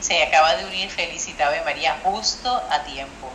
[0.00, 3.32] se acaba de unir Felicita María justo a tiempo.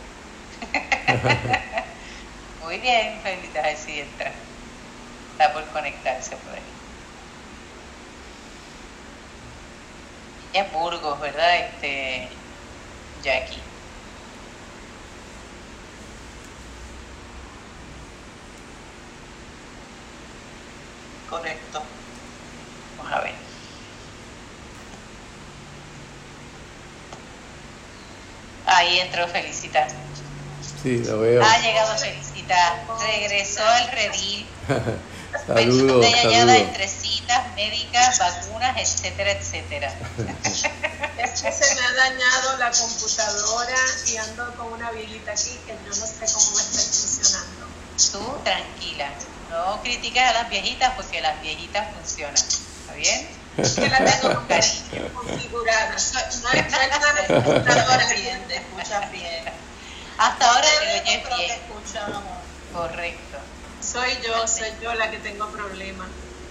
[2.64, 4.32] Muy bien, Felicita, si entra.
[5.32, 6.60] Está por conectarse por ahí.
[10.54, 11.56] Es Burgos, ¿verdad?
[11.58, 12.28] Este,
[13.22, 13.60] Jackie.
[21.28, 21.82] Correcto.
[22.96, 23.44] Vamos a ver.
[28.84, 29.88] Ahí entró Felicita.
[30.82, 31.42] Sí, lo veo.
[31.42, 32.84] Ha llegado Felicita.
[33.00, 34.46] Regresó al redil.
[35.46, 36.56] saludos, saludos.
[36.56, 39.92] entre citas médicas, vacunas, etcétera, etcétera.
[41.16, 45.72] Es que se me ha dañado la computadora y ando con una viejita aquí que
[45.72, 47.66] yo no sé cómo va a estar funcionando.
[48.12, 49.10] Tú tranquila,
[49.48, 52.34] no criticas a las viejitas porque las viejitas funcionan.
[52.34, 53.43] ¿Está bien?
[53.56, 55.96] Que la tengo con cariño configurada.
[56.42, 56.50] No,
[58.16, 59.44] bien, te escuchas bien.
[60.18, 60.68] Hasta ahora
[61.02, 62.22] escuchamos.
[62.72, 63.38] Correcto.
[63.80, 66.08] Soy yo, soy yo la que tengo problemas.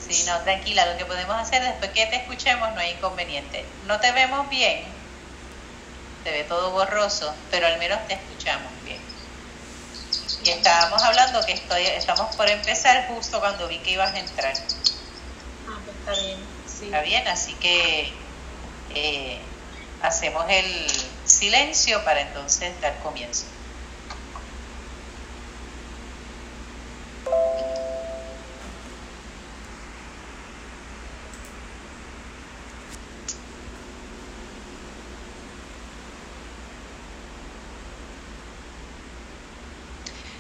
[0.08, 3.66] Sí, no, tranquila, lo que podemos hacer después que te escuchemos no hay inconveniente.
[3.86, 4.84] No te vemos bien,
[6.24, 9.02] te ve todo borroso, pero al menos te escuchamos bien.
[10.44, 14.54] Y estábamos hablando que estoy, estamos por empezar justo cuando vi que ibas a entrar.
[15.68, 16.53] Ah, pues está bien.
[16.84, 18.12] Está bien, así que
[18.94, 19.40] eh,
[20.02, 20.66] hacemos el
[21.26, 23.46] silencio para entonces dar comienzo.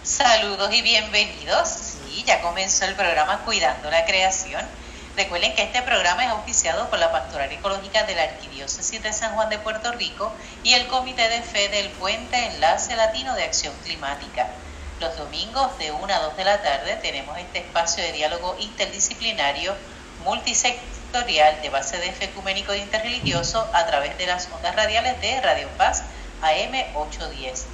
[0.04, 1.70] Saludos y bienvenidos.
[1.70, 4.83] Sí, ya comenzó el programa Cuidando la Creación.
[5.16, 9.36] Recuerden que este programa es auspiciado por la Pastoral Ecológica de la Arquidiócesis de San
[9.36, 10.34] Juan de Puerto Rico
[10.64, 14.48] y el Comité de Fe del Puente Enlace Latino de Acción Climática.
[15.00, 19.76] Los domingos de 1 a 2 de la tarde tenemos este espacio de diálogo interdisciplinario
[20.24, 25.40] multisectorial de base de fe ecuménico e interreligioso a través de las ondas radiales de
[25.42, 26.02] Radio Paz
[26.42, 27.68] AM 810.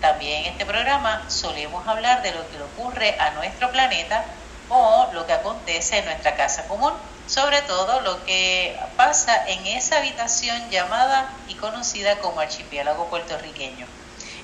[0.00, 4.24] También en este programa solemos hablar de lo que le ocurre a nuestro planeta
[4.68, 6.92] o lo que acontece en nuestra casa común,
[7.26, 13.86] sobre todo lo que pasa en esa habitación llamada y conocida como archipiélago puertorriqueño.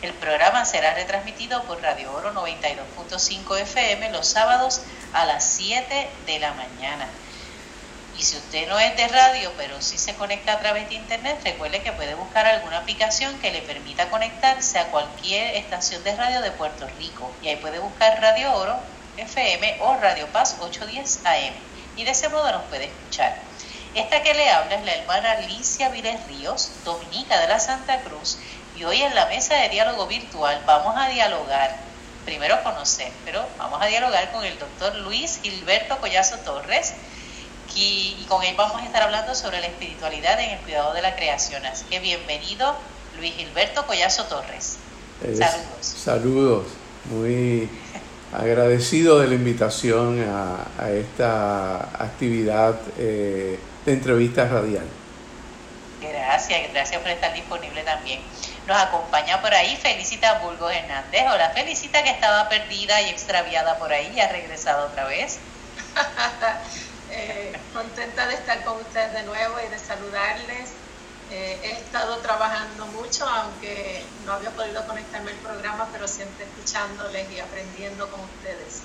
[0.01, 6.39] El programa será retransmitido por Radio Oro 92.5 FM los sábados a las 7 de
[6.39, 7.09] la mañana.
[8.17, 11.39] Y si usted no es de radio, pero sí se conecta a través de internet,
[11.45, 16.41] recuerde que puede buscar alguna aplicación que le permita conectarse a cualquier estación de radio
[16.43, 17.33] de Puerto Rico.
[17.43, 18.77] Y ahí puede buscar Radio Oro
[19.19, 21.55] FM o Radio Paz 810 AM.
[21.97, 23.37] Y de ese modo nos puede escuchar.
[23.95, 28.39] Esta que le habla es la hermana Alicia Viles Ríos, dominica de la Santa Cruz.
[28.77, 31.77] Y hoy en la mesa de diálogo virtual vamos a dialogar,
[32.25, 36.95] primero conocer, pero vamos a dialogar con el doctor Luis Gilberto Collazo Torres,
[37.79, 41.15] y, con él vamos a estar hablando sobre la espiritualidad en el cuidado de la
[41.15, 41.65] creación.
[41.65, 42.77] Así que bienvenido,
[43.17, 44.79] Luis Gilberto Collazo Torres.
[45.21, 45.67] Saludos.
[45.81, 46.67] Saludos.
[47.05, 47.71] Muy
[48.33, 54.85] agradecido de la invitación a, a esta actividad eh, de entrevista radial.
[56.01, 58.21] Gracias, gracias por estar disponible también.
[58.67, 61.23] Nos acompaña por ahí Felicita Burgos Hernández.
[61.33, 65.39] Hola, Felicita que estaba perdida y extraviada por ahí y ha regresado otra vez.
[67.11, 70.73] Eh, contenta de estar con ustedes de nuevo y de saludarles.
[71.31, 77.31] Eh, he estado trabajando mucho, aunque no había podido conectarme al programa, pero siempre escuchándoles
[77.31, 78.83] y aprendiendo con ustedes.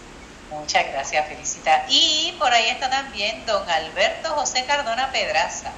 [0.50, 1.86] Muchas gracias, Felicita.
[1.88, 5.72] Y por ahí está también don Alberto José Cardona Pedraza.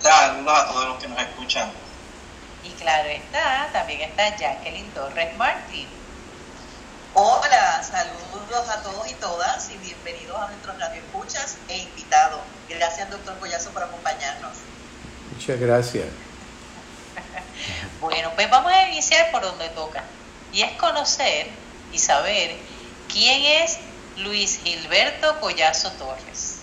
[0.00, 1.70] Saludos a todos los que nos escuchan.
[2.64, 5.88] Y claro está, también está Jacqueline Torres Martín.
[7.18, 12.40] Hola, saludos a todos y todas y bienvenidos a nuestros radioescuchas e invitados.
[12.68, 14.52] Gracias, doctor Collazo, por acompañarnos.
[15.32, 16.04] Muchas gracias.
[18.02, 20.04] Bueno, pues vamos a iniciar por donde toca.
[20.52, 21.46] Y es conocer
[21.90, 22.54] y saber
[23.10, 23.78] quién es
[24.18, 26.56] Luis Gilberto Collazo Torres.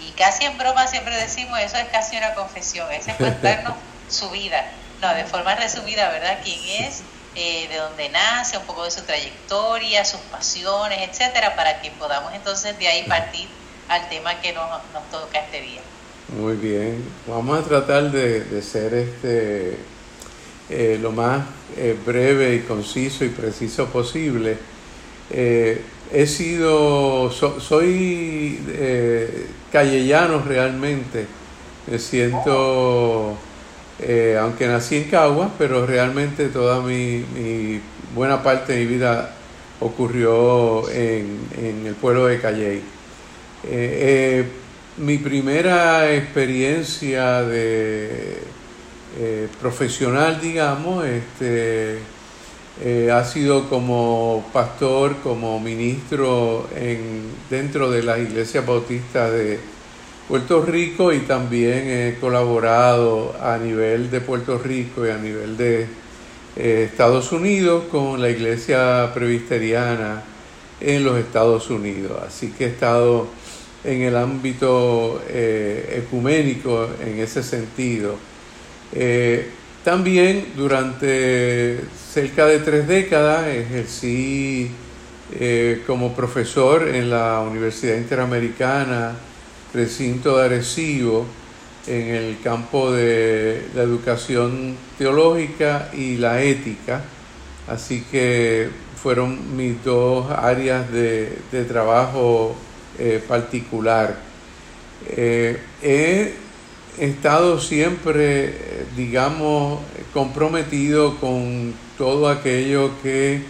[0.00, 3.74] Y casi en broma siempre decimos, eso es casi una confesión, es contarnos
[4.08, 4.72] su vida.
[5.00, 6.40] No, de forma resumida, ¿verdad?
[6.42, 7.04] ¿Quién es?
[7.34, 12.32] Eh, de dónde nace, un poco de su trayectoria, sus pasiones, etcétera, para que podamos
[12.34, 13.46] entonces de ahí partir
[13.88, 15.80] al tema que nos, nos toca este día.
[16.36, 17.04] Muy bien.
[17.26, 19.78] Vamos a tratar de, de ser este
[20.70, 21.42] eh, lo más
[21.76, 24.58] eh, breve y conciso y preciso posible.
[25.30, 25.80] Eh,
[26.12, 31.26] he sido, so- soy eh, callellano realmente,
[31.86, 33.38] Me siento,
[34.00, 37.24] eh, aunque nací en Caguas, pero realmente toda mi,
[38.14, 39.34] buena parte de mi vida
[39.80, 42.82] ocurrió en, el pueblo de Calley.
[43.64, 44.44] Eh,
[44.98, 48.38] mi primera experiencia de
[49.60, 51.98] profesional, digamos, este,
[52.80, 59.58] eh, ha sido como pastor, como ministro en, dentro de las iglesias bautistas de
[60.28, 65.86] Puerto Rico y también he colaborado a nivel de Puerto Rico y a nivel de
[66.56, 70.22] eh, Estados Unidos con la iglesia presbiteriana
[70.80, 72.20] en los Estados Unidos.
[72.26, 73.26] Así que he estado
[73.82, 78.16] en el ámbito eh, ecuménico en ese sentido.
[79.82, 81.80] también durante
[82.12, 84.70] cerca de tres décadas ejercí
[85.30, 89.14] eh, como profesor en la Universidad Interamericana,
[89.78, 91.24] recinto de Arecibo,
[91.86, 97.02] en el campo de la educación teológica y la ética.
[97.68, 98.68] Así que
[99.00, 101.38] fueron mis dos áreas de,
[101.68, 102.56] trabajo
[102.98, 104.16] eh, particular.
[105.10, 106.34] Eh, he
[106.98, 108.52] estado siempre,
[108.96, 109.80] digamos,
[110.12, 113.42] comprometido con todo aquello que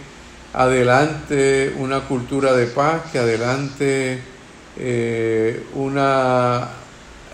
[0.53, 4.19] adelante una cultura de paz, que adelante
[4.81, 6.69] eh, una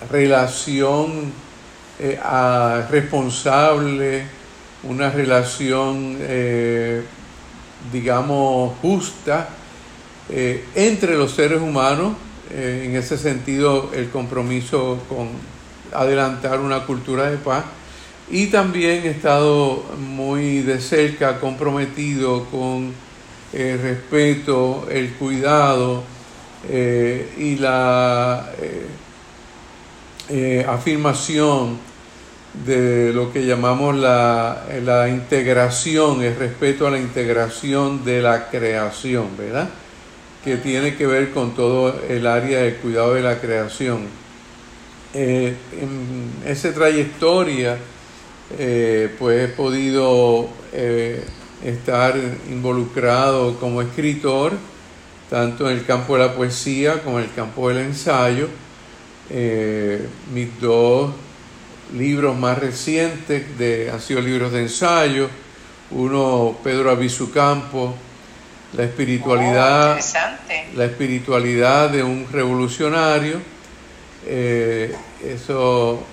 [0.10, 1.32] relación
[2.00, 2.20] eh,
[2.90, 4.24] responsable,
[4.82, 7.04] una relación, eh,
[7.94, 9.50] digamos, justa
[10.74, 12.16] entre los seres humanos.
[12.50, 15.30] en ese sentido, el compromiso con
[15.94, 17.64] adelantar una cultura de paz
[18.32, 22.92] y también he estado muy de cerca comprometido con
[23.54, 26.15] el respeto, el cuidado
[26.70, 28.88] eh, y la eh,
[30.30, 31.78] eh, afirmación
[32.66, 39.38] de lo que llamamos la, la, integración, el respeto a la integración de la creación,
[39.38, 39.70] ¿verdad?
[40.44, 44.08] Que tiene que ver con todo el área del cuidado de la creación.
[45.14, 45.56] en
[46.46, 47.78] esa trayectoria,
[48.58, 50.50] eh, pues he podido
[51.64, 52.16] estar
[52.50, 54.54] involucrado como escritor,
[55.30, 58.48] tanto en el campo de la poesía como en el campo del ensayo.
[59.30, 61.12] Eh, mis dos
[61.96, 65.30] libros más recientes de, han sido libros de ensayo,
[65.92, 67.96] uno Pedro Avisu Campo,
[68.74, 73.40] la espiritualidad, oh, la espiritualidad de un revolucionario.
[74.28, 76.04] eso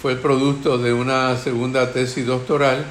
[0.00, 2.84] fue el producto de una segunda tesis doctoral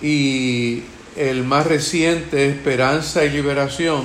[0.00, 0.82] y
[1.16, 4.04] el más reciente, Esperanza y Liberación,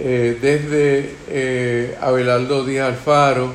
[0.00, 3.52] eh, desde eh, Abelardo Díaz Alfaro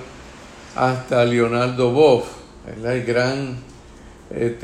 [0.76, 2.26] hasta Leonardo Boff,
[2.84, 3.58] el gran
[4.30, 4.58] eh,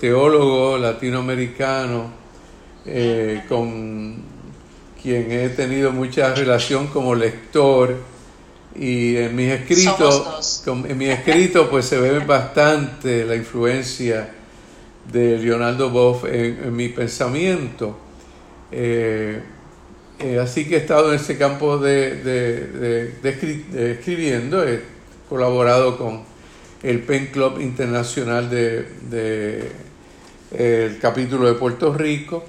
[0.00, 0.78] teólogo.
[0.78, 2.22] latinoamericano
[3.48, 4.22] con
[5.02, 8.12] quien he tenido mucha relación como lector.
[8.74, 14.30] Y en mis escritos, en mis escritos pues se ve bastante la influencia
[15.10, 17.98] de Leonardo Boff en, mi pensamiento.
[18.70, 19.42] Eh,
[20.22, 23.12] eh, así que he estado en ese campo de,
[23.74, 24.80] escribiendo, he
[25.28, 26.22] colaborado con
[26.82, 29.70] el Pen Club Internacional de,
[30.52, 32.44] el capítulo de Puerto Rico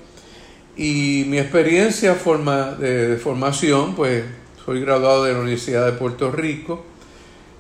[0.75, 4.24] y mi experiencia de formación pues
[4.65, 6.86] soy graduado de la Universidad de Puerto Rico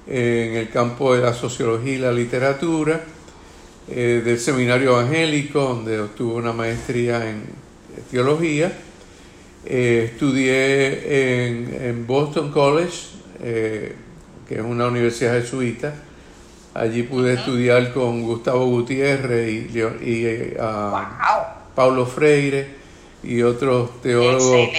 [0.07, 3.01] en el campo de la sociología y la literatura,
[3.89, 7.43] eh, del seminario evangélico, donde obtuve una maestría en
[8.11, 8.71] teología.
[9.65, 12.97] Eh, estudié en, Boston College,
[13.41, 13.95] eh,
[14.47, 15.93] que es una universidad jesuita.
[16.73, 20.53] Allí pude estudiar con Gustavo Gutiérrez y, y
[21.75, 22.67] Paulo Freire
[23.23, 24.69] y otros teólogos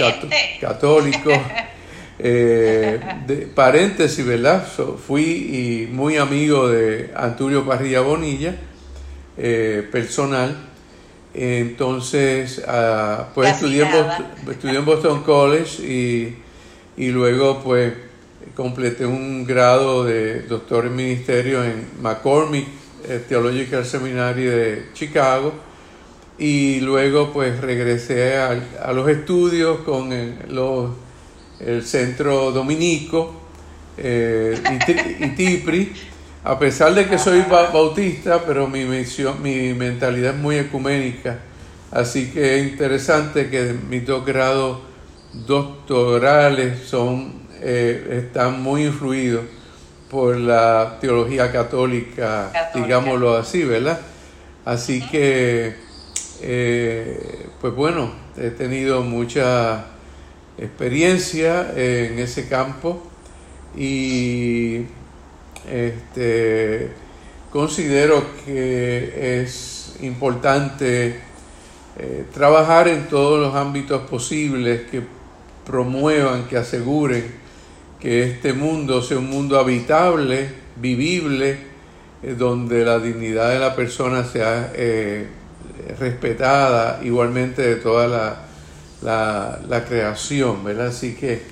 [0.60, 1.34] católicos.
[2.16, 4.64] Eh, de, paréntesis, ¿verdad?
[5.04, 8.54] fui y muy amigo de Antonio Parrilla Bonilla,
[9.90, 10.73] personal.
[11.34, 16.36] Entonces, uh, pues estudié en, Boston, estudié en, Boston, College y,
[16.96, 17.92] y, luego pues
[18.54, 22.68] completé un grado de doctor en ministerio en McCormick
[23.08, 25.52] eh, Theological Seminary de Chicago.
[26.38, 30.10] Y luego pues regresé a, a los estudios con
[30.48, 30.90] los
[31.60, 33.32] el centro dominico
[33.96, 34.58] eh,
[35.20, 35.92] y, Tipri,
[36.44, 41.38] a pesar de que soy bautista, pero mi, misión, mi mentalidad es muy ecuménica,
[41.90, 44.80] así que es interesante que mis dos grados
[45.32, 47.32] doctorales son,
[47.62, 49.46] eh, están muy influidos
[50.10, 53.98] por la teología católica, digámoslo así, ¿verdad?
[54.66, 55.74] Así que,
[56.42, 59.86] eh, pues bueno, he tenido mucha
[60.58, 63.02] experiencia en ese campo
[63.76, 64.82] y
[65.70, 66.90] este,
[67.50, 71.20] considero que es importante
[71.96, 75.02] eh, trabajar en todos los ámbitos posibles que
[75.64, 77.44] promuevan, que aseguren
[78.00, 81.56] que este mundo sea un mundo habitable, vivible,
[82.22, 85.26] eh, donde la dignidad de la persona sea eh,
[85.98, 90.88] respetada igualmente de toda la, la, creación, ¿verdad?
[90.88, 91.42] Así que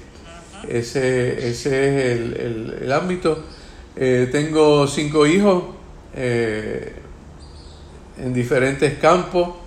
[0.68, 3.44] ese, ese es el, el, ámbito.
[3.94, 5.64] Tengo cinco hijos
[6.14, 6.92] en
[8.32, 9.62] diferentes campos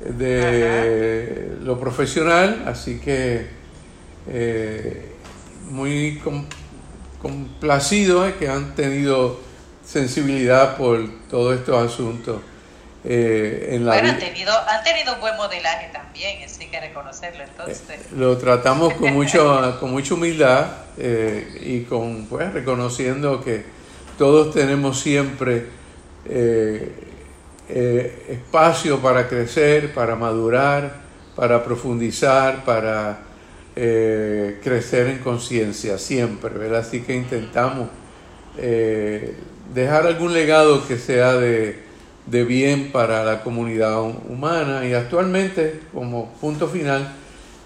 [0.00, 3.46] de lo profesional, así que
[4.28, 5.12] eh,
[5.70, 6.20] muy
[7.20, 9.38] complacido eh, que han tenido
[9.84, 12.40] sensibilidad por todos estos asuntos.
[13.04, 17.44] Eh, en la bueno, han tenido, han tenido un buen modelaje también, así que reconocerlo
[17.44, 18.12] entonces.
[18.12, 20.66] lo tratamos con, mucho, con mucha humildad
[21.62, 23.64] y con pues reconociendo que
[24.18, 25.66] todos tenemos siempre
[27.72, 30.92] eh, espacio para crecer, para madurar,
[31.36, 33.20] para profundizar, para
[33.76, 36.80] eh, crecer en conciencia siempre, ¿verdad?
[36.80, 37.88] Así que intentamos
[38.58, 39.36] eh,
[39.72, 41.80] dejar algún legado que sea de,
[42.30, 47.12] de, bien para la comunidad humana y actualmente, como punto final,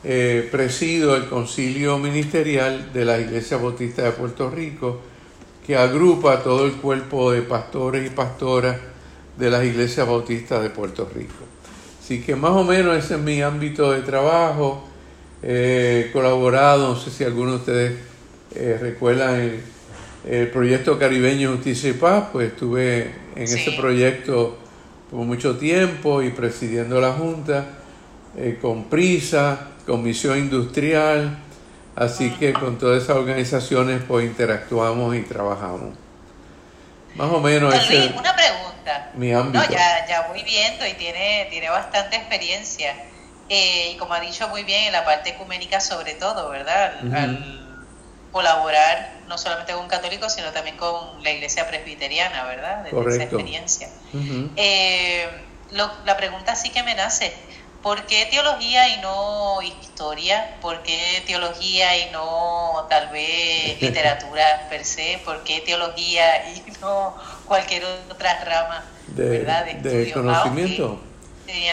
[0.02, 5.00] presido el concilio ministerial de la Iglesia Bautista de Puerto Rico,
[5.66, 8.76] que agrupa todo el cuerpo de pastores y pastoras
[9.38, 11.34] de las iglesias bautistas de Puerto Rico.
[12.02, 14.86] Así que más o menos ese es mi ámbito de trabajo.
[15.42, 17.98] He colaborado, no sé si alguno de ustedes
[18.54, 19.60] eh, recuerdan el,
[20.28, 24.58] el, proyecto caribeño Justicia y Paz, pues estuve en ese proyecto
[25.10, 27.66] por mucho tiempo y presidiendo la Junta
[28.36, 31.38] eh, con Prisa, con Misión Industrial,
[31.94, 35.94] así que con todas esas organizaciones pues interactuamos y trabajamos.
[37.16, 37.72] Más o menos.
[38.18, 38.64] una pregunta
[39.16, 42.94] no, ya, ya voy viendo y tiene, tiene bastante experiencia.
[43.48, 46.94] Eh, y como ha dicho muy bien, en la parte ecuménica sobre todo, ¿verdad?
[47.14, 47.63] Al,
[48.34, 52.82] colaborar no solamente con católicos, sino también con la iglesia presbiteriana, ¿verdad?
[52.82, 53.88] De esa experiencia.
[54.56, 55.28] Eh,
[55.70, 57.32] la pregunta sí que me nace,
[57.80, 60.56] ¿por qué teología y no historia?
[60.60, 65.20] ¿Por qué teología y no tal vez literatura per se?
[65.24, 67.14] ¿Por qué teología y no
[67.46, 69.64] cualquier otra rama de, ¿verdad?
[69.64, 71.00] de, conocimiento.
[71.46, 71.72] tenía,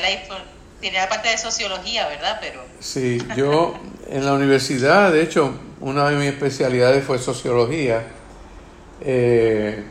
[1.01, 2.37] la, parte de sociología, ¿verdad?
[2.39, 2.63] Pero...
[2.81, 3.75] Sí, yo
[4.09, 8.07] en la universidad, de hecho, una de mis especialidades fue sociología.
[9.01, 9.83] Eh,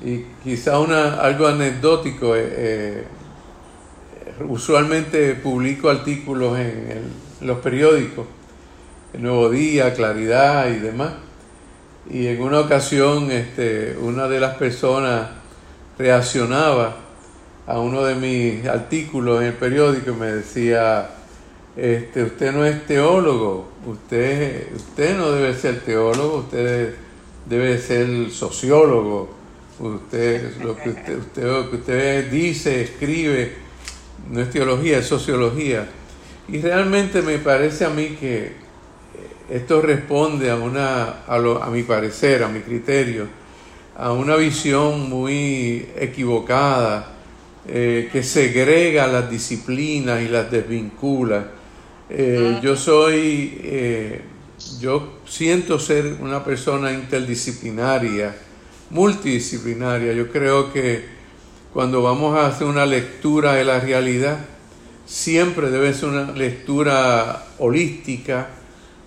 [0.00, 3.04] y quizá una, algo anecdótico, eh, eh,
[4.48, 7.04] usualmente publico artículos en,
[7.42, 8.26] los periódicos,
[9.14, 11.12] El Nuevo Día, Claridad y demás.
[12.10, 15.28] Y en una ocasión, este, una de las personas
[15.96, 16.96] reaccionaba
[17.68, 21.10] a uno de mis artículos en el periódico y me decía,
[21.80, 26.94] este, usted no es teólogo, usted, usted no debe ser teólogo, usted
[27.46, 29.30] debe ser sociólogo,
[29.78, 33.54] usted, lo que usted, usted, lo que usted dice, escribe,
[34.30, 35.88] no es teología, es sociología.
[36.48, 38.52] Y realmente me parece a mí que
[39.48, 43.26] esto responde a una, a, lo, a mi parecer, a mi criterio,
[43.96, 47.14] a una visión muy equivocada
[47.66, 51.59] eh, que segrega las disciplinas y las desvincula.
[52.12, 54.20] Eh, yo soy, eh,
[54.80, 58.34] yo siento ser una persona interdisciplinaria,
[58.90, 60.12] multidisciplinaria.
[60.12, 61.04] Yo creo que
[61.72, 64.38] cuando vamos a hacer una lectura de la realidad,
[65.06, 68.48] siempre debe ser una lectura holística,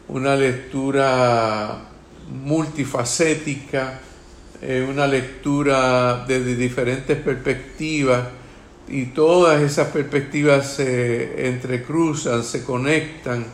[0.07, 1.89] una lectura
[2.45, 3.99] multifacética,
[4.61, 8.42] eh, una lectura desde diferentes perspectivas
[8.87, 13.45] y todas esas perspectivas se entrecruzan, se conectan.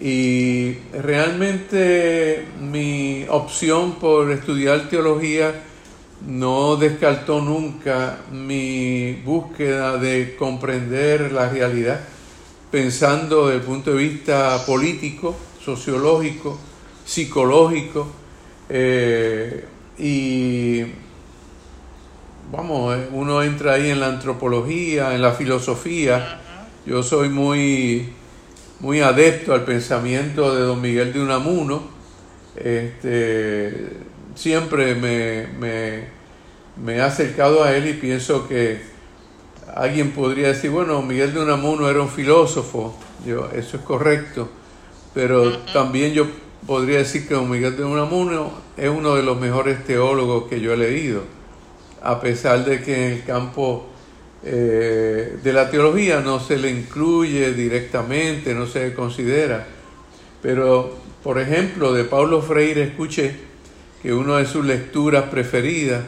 [0.00, 5.52] Y realmente mi opción por estudiar teología
[6.26, 12.00] no descartó nunca mi búsqueda de comprender la realidad
[12.70, 15.34] pensando desde el punto de vista político,
[15.64, 16.58] sociológico,
[17.04, 18.06] psicológico,
[18.68, 19.64] eh,
[19.98, 20.82] y
[22.50, 26.40] vamos, eh, uno entra ahí en la antropología, en la filosofía.
[26.84, 28.12] Yo soy muy,
[28.80, 31.82] muy adepto al pensamiento de don Miguel de Unamuno.
[32.56, 33.88] Este,
[34.34, 36.04] siempre me, me,
[36.82, 38.80] me he acercado a él y pienso que
[39.74, 44.48] alguien podría decir, bueno, Miguel de Unamuno era un filósofo, yo, eso es correcto,
[45.12, 46.26] pero también yo
[46.66, 50.76] podría decir que Miguel de Unamuno es uno de los mejores teólogos que yo he
[50.76, 51.22] leído,
[52.02, 53.86] a pesar de que en el campo
[54.44, 59.66] eh, de la teología no se le incluye directamente, no se considera.
[60.40, 63.34] Pero, por ejemplo, de Paulo Freire escuché
[64.02, 66.04] que una de sus lecturas preferidas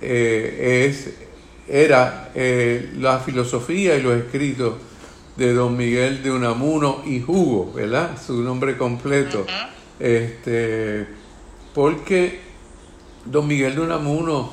[0.00, 1.14] eh, es,
[1.68, 4.74] era eh, la filosofía y los escritos
[5.36, 8.20] de don Miguel de Unamuno y Hugo, ¿verdad?
[8.20, 9.46] Su nombre completo.
[10.00, 11.06] este,
[11.74, 12.40] porque
[13.24, 14.50] don Miguel de Unamuno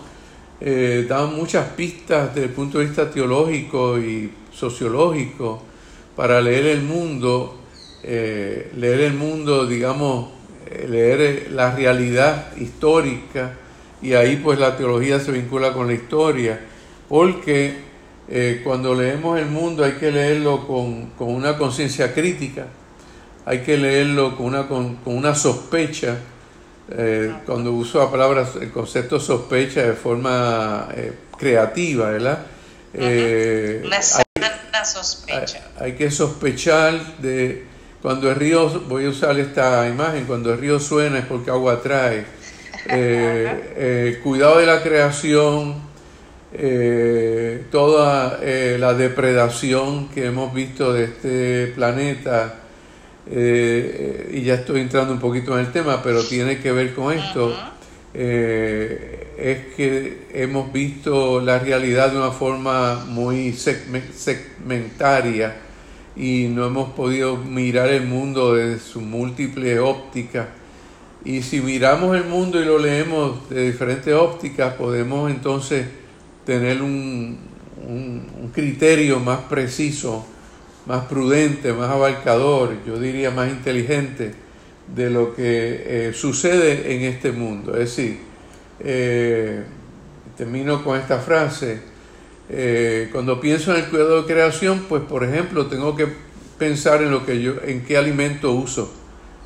[0.66, 5.62] eh, daban muchas pistas desde el punto de vista teológico y sociológico
[6.16, 7.60] para leer el mundo,
[8.02, 10.30] eh, leer el mundo, digamos,
[10.68, 13.56] eh, leer la realidad histórica
[14.02, 16.62] y ahí pues la teología se vincula con la historia,
[17.10, 17.92] porque
[18.64, 22.68] cuando leemos el mundo hay que leerlo con, una conciencia crítica,
[23.46, 26.20] hay que leerlo con una, con una sospecha,
[26.90, 32.40] eh, cuando uso la palabra, el concepto sospecha de forma eh, creativa, ¿verdad?
[32.94, 34.02] Eh, una,
[34.84, 35.72] sospecha.
[35.80, 37.66] Hay, que sospechar de
[38.02, 41.82] cuando el río, voy a usar esta imagen, cuando el río suena es porque agua
[41.82, 42.26] trae.
[44.24, 45.76] cuidado de la creación,
[47.72, 52.63] toda la depredación que hemos visto de este planeta,
[53.30, 57.14] eh, y ya estoy entrando un poquito en el tema, pero tiene que ver con
[57.14, 57.56] esto,
[58.14, 65.56] eh, es que hemos visto la realidad de una forma muy segmentaria
[66.16, 70.50] y no hemos podido mirar el mundo desde su múltiple óptica.
[71.26, 75.88] Y si miramos el mundo y lo leemos de diferentes ópticas, podemos entonces
[76.46, 77.38] tener un,
[77.88, 80.28] un criterio más preciso
[80.86, 84.34] más prudente, más abarcador, yo diría más inteligente
[84.94, 85.44] de lo que
[86.10, 87.74] eh, sucede en este mundo.
[87.74, 88.20] Es decir,
[88.80, 89.64] eh,
[90.38, 91.80] termino con esta frase,
[92.50, 96.08] eh, cuando pienso en el cuidado de creación, pues por ejemplo tengo que
[96.58, 98.94] pensar en lo que yo, en qué alimento uso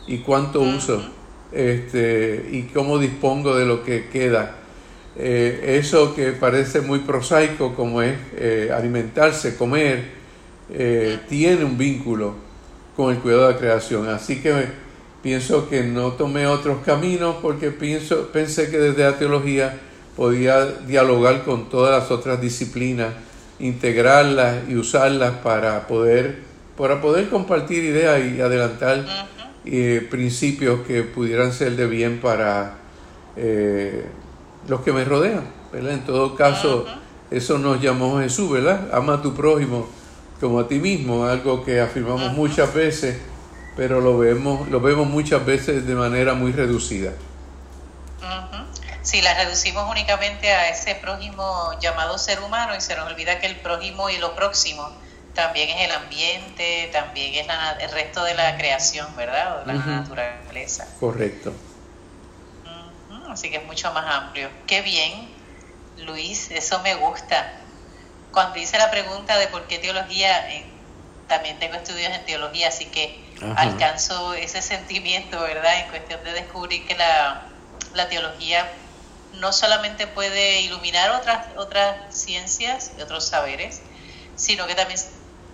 [0.07, 1.03] y cuánto uso,
[1.51, 4.55] este, y cómo dispongo de lo que queda.
[5.15, 8.15] eso que parece muy prosaico como es
[8.71, 10.17] alimentarse, comer,
[10.69, 12.33] eh, tiene un vínculo
[12.95, 14.09] con el cuidado de la creación.
[14.09, 14.53] Así que
[15.21, 19.79] pienso que no tomé otros caminos porque pienso, pensé que desde la teología
[20.15, 23.13] podía dialogar con todas las otras disciplinas,
[23.59, 26.39] integrarlas y usarlas para poder,
[26.75, 29.05] para poder compartir ideas y adelantar
[29.65, 32.77] eh, principios que pudieran ser de bien para
[33.35, 34.05] eh,
[34.67, 35.43] los que me rodean.
[35.73, 36.85] En todo caso,
[37.29, 38.89] eso nos llamó Jesús, ¿verdad?
[38.91, 39.87] Ama a tu prójimo
[40.39, 43.17] como a ti mismo, algo que afirmamos muchas veces,
[43.75, 47.13] pero lo vemos, lo vemos muchas veces de manera muy reducida.
[49.01, 53.47] Si la reducimos únicamente a ese prójimo llamado ser humano y se nos olvida que
[53.47, 54.91] el prójimo y lo próximo
[55.33, 57.47] también es el ambiente, también es
[57.79, 59.57] el resto de la creación, ¿verdad?
[59.57, 60.87] O de la naturaleza.
[60.99, 61.53] Correcto.
[63.29, 64.49] Así que es mucho más amplio.
[64.65, 65.29] Qué bien,
[65.99, 67.61] Luis, eso me gusta
[68.31, 70.65] cuando hice la pregunta de por qué teología, eh,
[71.27, 75.81] también tengo estudios en teología, así que alcanzo ese sentimiento, ¿verdad?
[75.81, 77.43] En cuestión de descubrir que la,
[78.09, 78.71] teología
[79.33, 83.81] no solamente puede iluminar otras, otras ciencias y otros saberes,
[84.35, 84.99] sino que también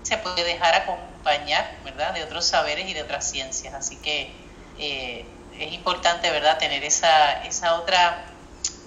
[0.03, 3.73] se puede dejar acompañar, ¿verdad?, de otros saberes y de otras ciencias.
[3.73, 4.31] Así que
[4.77, 5.25] eh,
[5.57, 8.25] es importante, ¿verdad?, tener esa, esa otra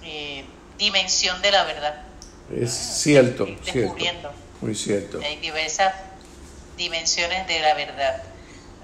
[0.03, 0.45] eh,
[0.77, 2.06] dimensión de la verdad.
[2.55, 4.31] Es cierto, cierto,
[4.61, 5.19] muy cierto.
[5.23, 5.93] Hay diversas
[6.77, 8.23] dimensiones de la verdad.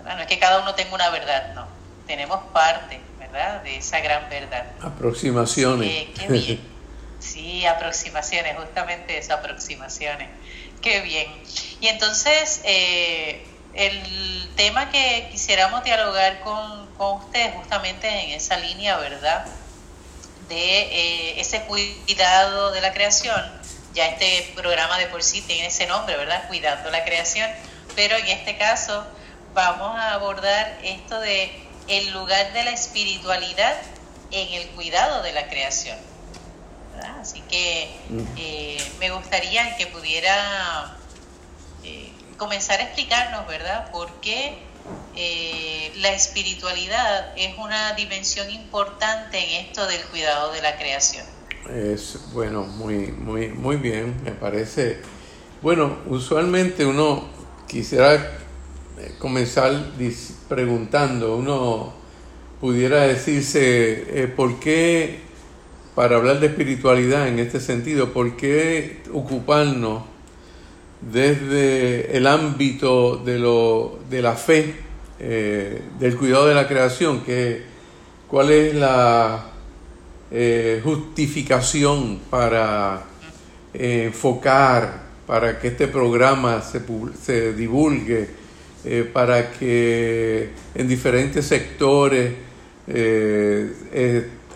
[0.03, 1.67] No es que cada uno tenga una verdad, no.
[2.05, 3.63] Tenemos parte, ¿verdad?
[3.63, 4.65] De esa gran verdad.
[4.81, 5.89] Aproximaciones.
[5.89, 6.73] Eh, qué bien.
[7.23, 10.27] Sí, aproximaciones, justamente eso, aproximaciones.
[10.81, 11.31] Qué bien.
[11.79, 18.97] Y entonces, eh, el tema que quisiéramos dialogar con, con ustedes justamente en esa línea,
[18.97, 19.45] ¿verdad?
[20.49, 23.41] De eh, ese cuidado de la creación.
[23.93, 26.47] Ya este programa de por sí tiene ese nombre, ¿verdad?
[26.47, 27.49] Cuidando la creación.
[27.95, 29.05] Pero en este caso
[29.53, 31.51] vamos a abordar esto de
[31.87, 33.75] el lugar de la espiritualidad
[34.31, 35.97] en el cuidado de la creación.
[37.19, 37.89] Así que
[38.37, 40.97] eh, me gustaría que pudiera
[41.83, 43.91] eh, comenzar a explicarnos, ¿verdad?
[43.91, 44.57] ¿Por qué
[45.15, 51.25] eh, la espiritualidad es una dimensión importante en esto del cuidado de la creación.
[51.69, 54.99] Es bueno, muy, muy, muy bien, me parece.
[55.61, 57.29] Bueno, usualmente uno
[57.67, 59.91] quisiera eh, comenzar
[60.49, 61.93] preguntando, uno
[62.59, 65.21] pudiera decirse, eh, ¿por qué,
[65.95, 70.12] para hablar de espiritualidad en este sentido, por qué ocuparnos
[71.11, 74.75] desde el ámbito de, lo, de la fe,
[75.19, 77.63] eh, del cuidado de la creación, que,
[78.27, 79.45] cuál es la
[80.31, 83.03] eh, justificación para
[83.73, 86.81] eh, enfocar, para que este programa se,
[87.21, 88.43] se divulgue,
[89.13, 92.33] para que en diferentes sectores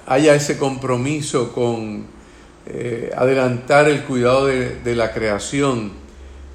[0.05, 2.05] haya ese compromiso con
[3.15, 6.06] adelantar el cuidado de, de la creación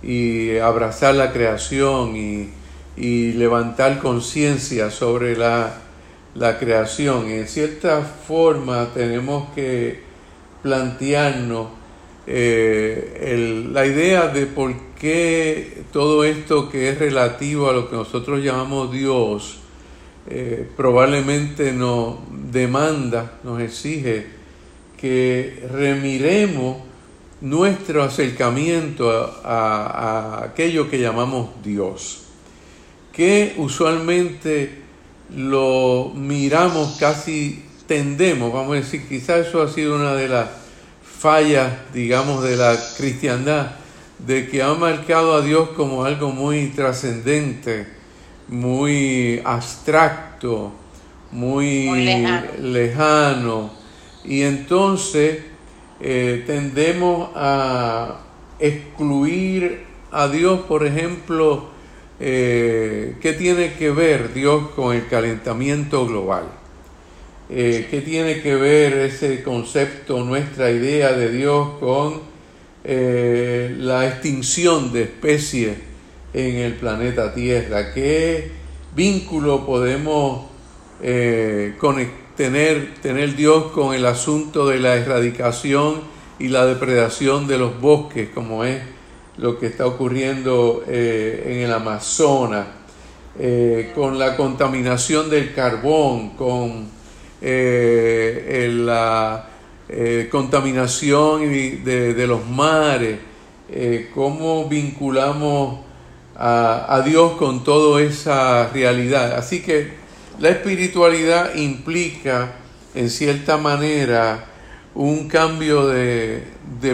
[0.03, 2.51] y abrazar la creación y,
[2.97, 5.79] levantar conciencia sobre la,
[6.59, 7.29] creación.
[7.31, 10.01] En cierta forma tenemos que
[10.63, 11.69] plantearnos
[12.27, 18.43] eh, la idea de por qué todo esto que es relativo a lo que nosotros
[18.43, 19.59] llamamos Dios
[20.29, 24.27] eh, probablemente nos demanda, nos exige
[24.97, 26.77] que remiremos
[27.43, 29.11] nuestro acercamiento
[29.45, 32.23] a, aquello que llamamos Dios,
[33.13, 34.83] que usualmente
[35.37, 40.49] lo miramos casi tendemos, vamos a decir, quizás eso ha sido una de las
[41.03, 43.73] fallas, digamos, de la cristiandad,
[44.19, 47.89] de que ha marcado a Dios como algo muy trascendente,
[48.49, 50.73] muy abstracto,
[51.33, 51.91] muy,
[52.61, 53.73] lejano.
[54.25, 55.52] Y entonces
[56.05, 58.23] eh, tendemos a
[58.59, 61.69] excluir a Dios, por ejemplo,
[62.19, 66.47] eh, ¿qué tiene que ver Dios con el calentamiento global?
[67.49, 72.33] Eh, ¿Qué tiene que ver ese concepto, nuestra idea de Dios con
[72.85, 75.77] la extinción de especies
[76.35, 77.95] en el planeta Tierra?
[77.95, 78.51] ¿Qué
[78.97, 80.52] vínculo podemos
[81.79, 82.23] conectar?
[82.37, 86.01] tener, tener Dios con el asunto de la erradicación
[86.39, 88.83] y la depredación de los bosques, como es
[89.37, 92.67] lo que está ocurriendo eh, en el Amazonas,
[93.39, 96.89] eh, con la contaminación del carbón, con
[97.41, 99.49] eh, la
[100.31, 101.43] contaminación
[101.85, 103.19] de, de, los mares,
[104.15, 105.81] cómo vinculamos
[106.35, 109.35] a, a Dios con toda esa realidad.
[109.35, 110.02] Así que
[110.39, 112.53] la espiritualidad implica,
[112.95, 114.47] en cierta manera,
[114.95, 116.45] un cambio de,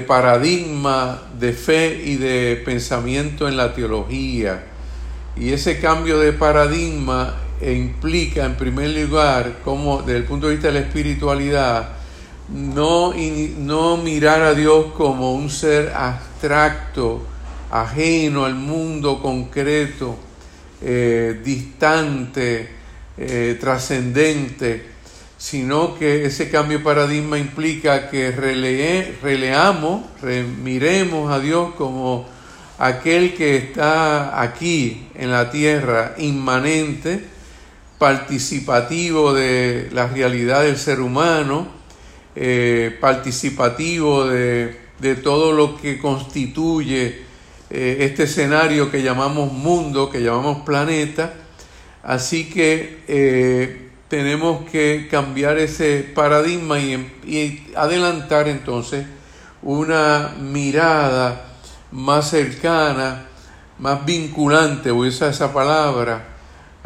[0.06, 4.64] paradigma de fe y de pensamiento en la teología.
[5.36, 10.68] Y ese cambio de paradigma implica, en primer lugar, como desde el punto de vista
[10.68, 11.88] de la espiritualidad,
[12.48, 13.12] no,
[13.58, 17.22] no mirar a Dios como un ser abstracto,
[17.70, 20.16] ajeno al mundo concreto,
[20.80, 22.77] eh, distante,
[23.18, 24.84] eh, trascendente,
[25.36, 30.02] sino que ese cambio de paradigma implica que releamos,
[30.62, 32.26] miremos a Dios como
[32.78, 37.24] aquel que está aquí en la tierra, inmanente,
[37.98, 41.66] participativo de la realidad del ser humano,
[42.36, 44.76] eh, participativo de,
[45.22, 47.22] todo lo que constituye
[47.70, 51.34] eh, este escenario que llamamos mundo, que llamamos planeta,
[52.08, 59.04] Así que eh, tenemos que cambiar ese paradigma y, adelantar entonces
[59.60, 61.52] una mirada
[61.92, 63.26] más cercana,
[63.78, 66.28] más vinculante, voy a usar esa palabra,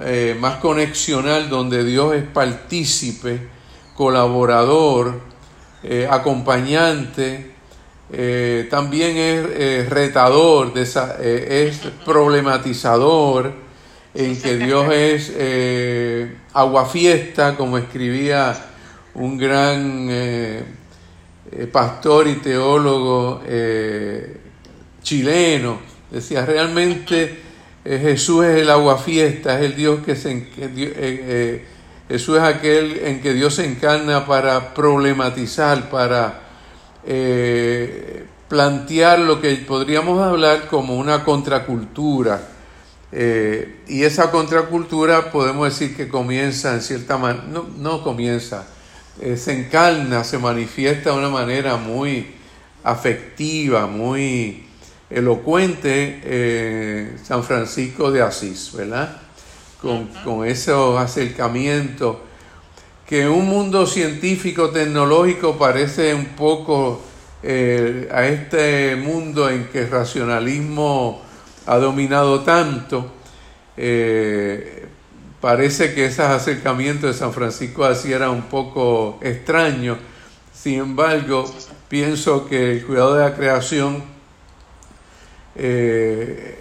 [0.01, 3.47] eh, más conexional, donde Dios es partícipe,
[3.95, 5.21] colaborador,
[5.85, 7.53] eh, acompañante,
[8.71, 13.53] también es retador, es problematizador,
[14.15, 18.55] en que Dios es eh, aguafiesta, como escribía
[19.15, 20.65] un gran eh,
[21.51, 23.43] eh, pastor y teólogo
[25.03, 25.79] chileno.
[26.11, 27.41] Decía, realmente
[27.85, 31.63] Jesús es el aguafiesta, es el Dios que se...
[32.09, 36.41] Jesús es aquel en que Dios se encarna para problematizar, para
[38.49, 42.52] plantear lo que podríamos hablar como una contracultura
[43.15, 48.67] eh, y esa contracultura podemos decir que comienza en cierta manera, no, no, comienza,
[49.21, 52.29] eh, se encarna, se manifiesta de una manera muy
[52.83, 54.65] afectiva, muy
[55.11, 59.21] elocuente eh, San Francisco de Asís, ¿verdad?
[59.83, 62.17] con, con esos acercamientos,
[63.07, 67.03] que un mundo científico, tecnológico parece un poco
[67.45, 71.21] a este mundo en que el racionalismo
[71.67, 73.13] ha dominado tanto,
[73.77, 74.87] eh,
[75.41, 79.99] parece que esos acercamientos de San Francisco así eran un poco extraños.
[80.55, 81.53] Sin embargo,
[81.89, 84.03] pienso que el cuidado de la creación
[85.57, 86.59] eh,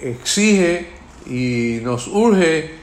[0.00, 0.88] exige
[1.26, 2.76] y nos urge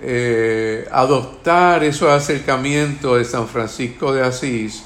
[0.00, 4.84] eh, adoptar esos acercamientos de San Francisco de Asís,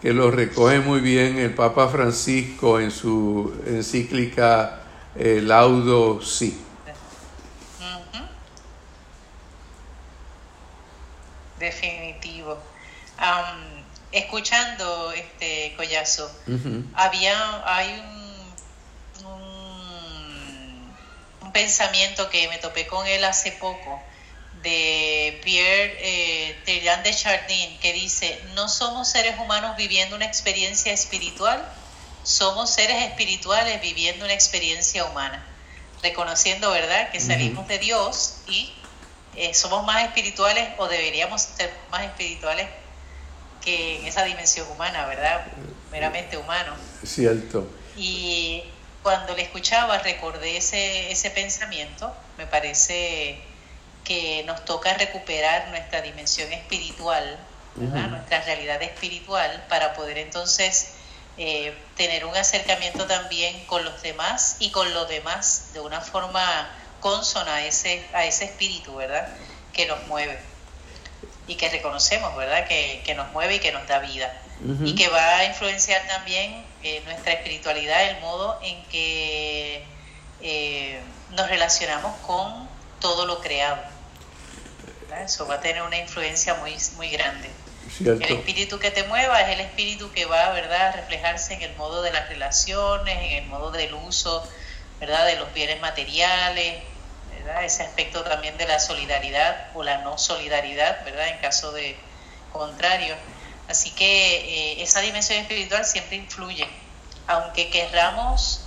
[0.00, 4.81] que lo recoge muy bien el Papa Francisco en su encíclica
[5.16, 6.58] eh, Laudo Si.
[11.58, 12.58] Definitivo.
[14.10, 16.28] escuchando este collazo,
[16.94, 18.02] había, hay
[19.24, 19.26] un,
[21.42, 24.02] un, pensamiento que me topé con él hace poco
[24.62, 31.64] de Pierre eh, de Chardin que dice, no somos seres humanos viviendo una experiencia espiritual,
[32.22, 35.44] somos seres espirituales viviendo una experiencia humana,
[36.02, 38.72] reconociendo, ¿verdad?, que salimos de Dios y
[39.36, 42.68] eh, somos más espirituales o deberíamos ser más espirituales
[43.62, 45.46] que en esa dimensión humana, ¿verdad?
[45.90, 46.74] Meramente humano.
[47.04, 47.68] Cierto.
[47.96, 48.62] Y
[49.02, 53.40] cuando le escuchaba recordé ese, ese pensamiento, me parece
[54.04, 57.38] que nos toca recuperar nuestra dimensión espiritual,
[57.76, 60.94] nuestra realidad espiritual, para poder entonces
[61.38, 66.70] eh, tener un acercamiento también con los demás y con los demás de una forma
[67.00, 69.28] consona a ese, a ese espíritu, ¿verdad?
[69.72, 70.38] Que nos mueve
[71.46, 72.66] y que reconocemos, ¿verdad?
[72.66, 74.32] Que, nos mueve y que nos da vida.
[74.84, 79.84] Y que va a influenciar también eh, nuestra espiritualidad, el modo en que
[80.40, 82.68] eh, nos relacionamos con
[83.00, 83.82] todo lo creado.
[85.24, 87.50] Eso va a tener una influencia muy, muy grande.
[88.00, 90.88] El espíritu que te mueva es el espíritu que va ¿verdad?
[90.88, 94.46] a reflejarse en el modo de las relaciones, en el modo del uso
[95.00, 95.26] ¿verdad?
[95.26, 96.82] de los bienes materiales,
[97.30, 97.64] ¿verdad?
[97.64, 101.28] ese aspecto también de la solidaridad o la no solidaridad, ¿verdad?
[101.28, 101.96] en caso de
[102.52, 103.14] contrario.
[103.68, 106.66] Así que eh, esa dimensión espiritual siempre influye,
[107.26, 108.62] aunque querramos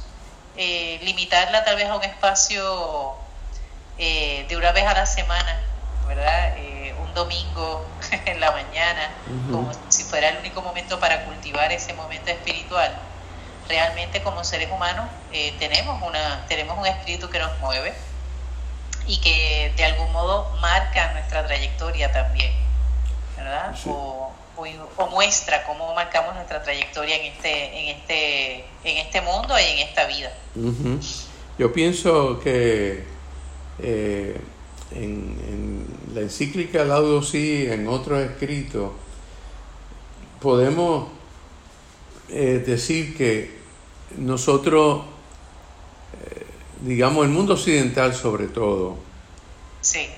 [0.57, 3.15] eh, limitarla tal vez a un espacio
[3.97, 5.59] eh, de una vez a la semana,
[6.07, 6.57] ¿verdad?
[6.57, 7.85] Eh, un domingo
[8.25, 9.11] en la mañana,
[9.51, 12.93] como si fuera el único momento para cultivar ese momento espiritual.
[13.67, 17.93] Realmente como seres humanos eh, tenemos, una, tenemos un espíritu que nos mueve
[19.07, 22.53] y que de algún modo marca nuestra trayectoria también,
[23.37, 23.75] ¿verdad?
[23.87, 24.31] O,
[25.11, 30.05] muestra cómo marcamos nuestra trayectoria en este, en este, en este mundo y en esta
[30.05, 30.31] vida.
[31.57, 33.05] Yo pienso que
[33.79, 34.39] eh,
[34.91, 38.91] en, la encíclica Laudo Si, en otros escritos,
[40.39, 41.09] podemos
[42.29, 43.51] eh, decir que
[44.17, 45.03] nosotros,
[46.25, 46.45] eh,
[46.85, 48.97] digamos, el mundo occidental sobre todo,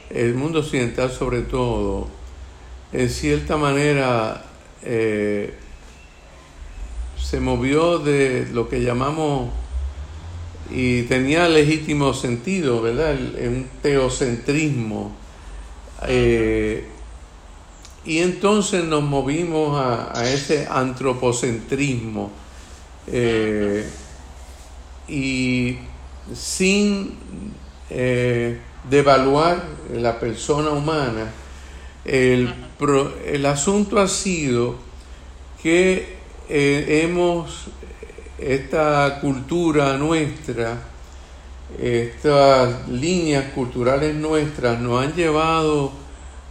[0.09, 2.07] el mundo occidental sobre todo,
[2.93, 4.45] en cierta manera
[4.83, 5.53] eh,
[7.21, 9.49] se movió de lo que llamamos
[10.69, 13.15] y tenía legítimo sentido, ¿verdad?
[13.15, 15.15] un teocentrismo.
[16.07, 16.87] Eh,
[18.05, 22.31] y entonces nos movimos a, ese antropocentrismo
[23.07, 23.85] eh,
[25.07, 25.77] y
[26.33, 27.15] sin
[27.89, 31.31] eh, devaluar la persona humana,
[32.05, 32.53] el,
[33.25, 34.75] el asunto ha sido
[35.61, 36.15] que
[36.49, 37.67] hemos
[38.37, 40.77] esta cultura nuestra,
[41.79, 45.91] estas líneas culturales nuestras nos han llevado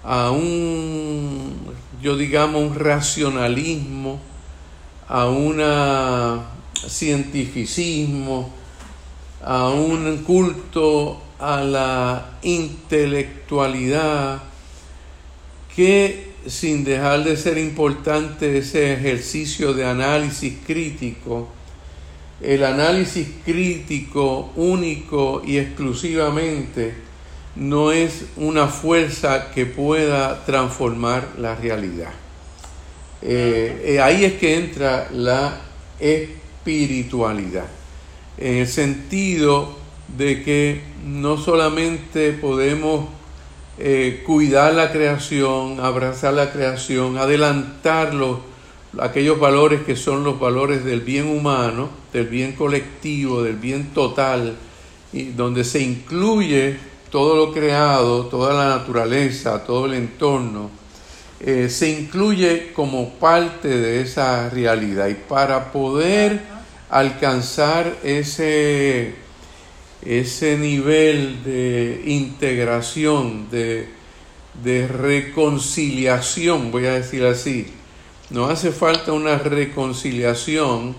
[0.05, 1.55] a un,
[2.03, 4.21] yo digamos, un racionalismo,
[5.09, 5.63] a un
[6.89, 8.51] cientificismo,
[9.43, 14.43] a un culto a la intelectualidad
[15.75, 21.49] que sin dejar de ser importante ese ejercicio de análisis crítico,
[22.41, 26.95] el análisis crítico único y exclusivamente
[27.57, 32.13] no es una fuerza que pueda transformar la realidad.
[33.23, 35.59] Eh, eh, ahí es que entra la
[35.99, 37.67] espiritualidad,
[38.37, 39.75] en el sentido
[40.17, 43.07] de que no solamente podemos
[43.79, 48.41] eh, cuidar la creación, abrazar la creación, adelantarlo,
[49.01, 54.57] aquellos valores que son los valores del bien humano, del bien colectivo, del bien total,
[55.13, 56.77] y donde se incluye
[57.11, 60.71] todo lo creado, toda la naturaleza, todo el entorno,
[61.41, 65.09] eh, se incluye como parte de esa realidad.
[65.09, 66.41] Y para poder
[66.89, 69.15] alcanzar ese,
[70.03, 73.89] ese nivel de integración, de,
[74.63, 77.67] de reconciliación, voy a decir así,
[78.31, 80.97] nos hace falta una reconciliación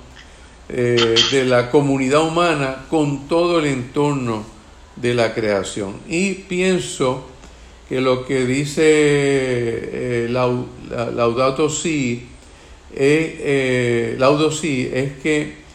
[0.69, 4.45] eh, de la comunidad humana con todo el entorno
[4.95, 5.95] de la creación.
[6.07, 7.27] Y pienso
[7.89, 12.27] que lo que dice eh, Laudato Si,
[12.93, 15.67] eh, Laudo si es que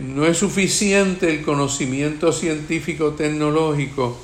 [0.00, 4.18] no es suficiente el conocimiento científico tecnológico,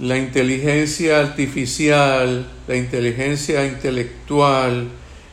[0.00, 4.88] la inteligencia artificial, la inteligencia intelectual,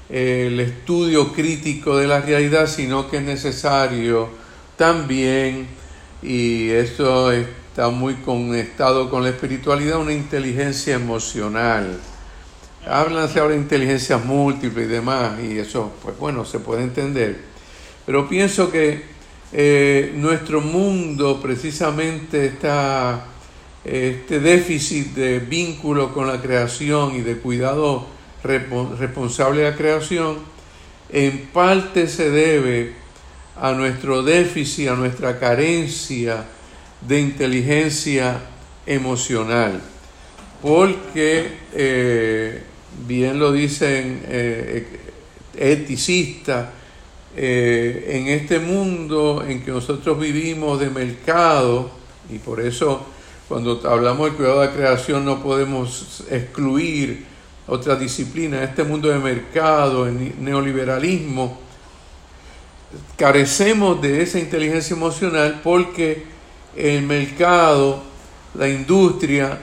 [0.09, 4.29] el estudio crítico de la realidad, sino que es necesario
[4.77, 5.67] también,
[6.21, 11.99] y eso está muy conectado con la espiritualidad, una inteligencia emocional.
[12.87, 17.37] Háblanse ahora de inteligencias múltiples y demás, y eso, pues bueno, se puede entender.
[18.05, 19.03] Pero pienso que
[19.51, 23.25] eh, nuestro mundo precisamente está,
[23.83, 30.37] este déficit de vínculo con la creación y de cuidado responsable de la creación,
[31.09, 32.93] en parte se debe
[33.59, 36.45] a nuestro déficit, a nuestra carencia
[37.01, 38.39] de inteligencia
[38.85, 39.81] emocional.
[40.61, 42.61] Porque, eh,
[43.07, 44.87] bien lo dicen eh,
[45.55, 46.69] eticistas,
[47.35, 51.91] eh, en este mundo en que nosotros vivimos de mercado,
[52.31, 53.05] y por eso
[53.47, 57.25] cuando hablamos de cuidado de la creación no podemos excluir
[57.67, 61.59] otra disciplina, este mundo de mercado, el neoliberalismo,
[63.17, 66.23] carecemos de esa inteligencia emocional porque
[66.75, 68.01] el mercado,
[68.57, 69.59] la industria,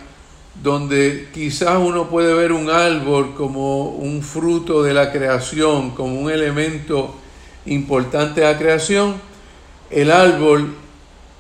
[0.62, 6.30] donde quizás uno puede ver un árbol como un fruto de la creación, como un
[6.30, 7.14] elemento
[7.66, 9.14] importante de la creación,
[9.90, 10.74] el árbol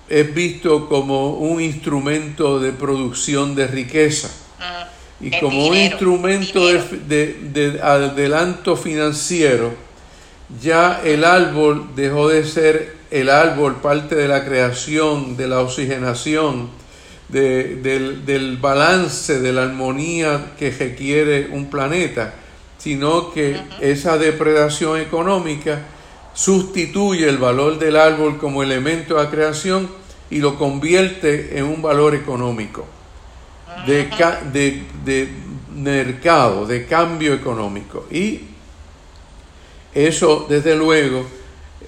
[0.08, 4.30] es visto como un instrumento de producción de riqueza
[5.20, 9.72] y como un instrumento de, adelanto financiero,
[10.60, 16.68] ya el árbol dejó de ser el árbol parte de la creación, de la oxigenación,
[17.28, 22.34] del, del, balance, de la armonía que requiere un planeta,
[22.78, 25.80] sino que esa depredación económica
[26.34, 29.88] sustituye el valor del árbol como elemento de la creación
[30.30, 32.86] y lo convierte en un valor económico
[33.86, 35.28] de, de,
[35.74, 38.06] mercado, de cambio económico.
[38.10, 38.40] Y
[39.92, 41.26] eso, desde luego,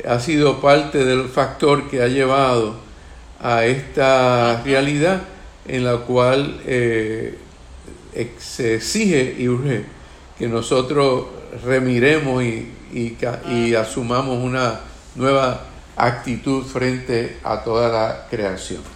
[0.06, 2.76] ha sido parte del factor que ha llevado
[3.40, 5.22] a esta realidad
[5.66, 7.38] en la cual eh,
[8.38, 9.84] se exige y urge
[10.38, 11.26] que nosotros
[11.64, 14.80] remiremos y, y, asumamos una
[15.14, 15.64] nueva
[15.96, 18.95] actitud frente a toda la creación.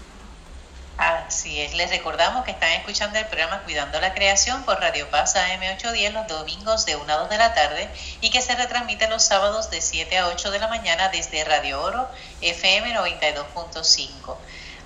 [1.31, 5.37] Así es, les recordamos que están escuchando el programa Cuidando la Creación por Radio Paz
[5.37, 7.89] AM810 los domingos de 1 a 2 de la tarde
[8.21, 11.81] y que se retransmite los sábados de 7 a 8 de la mañana desde Radio
[11.83, 12.09] Oro
[12.41, 14.37] FM 92.5.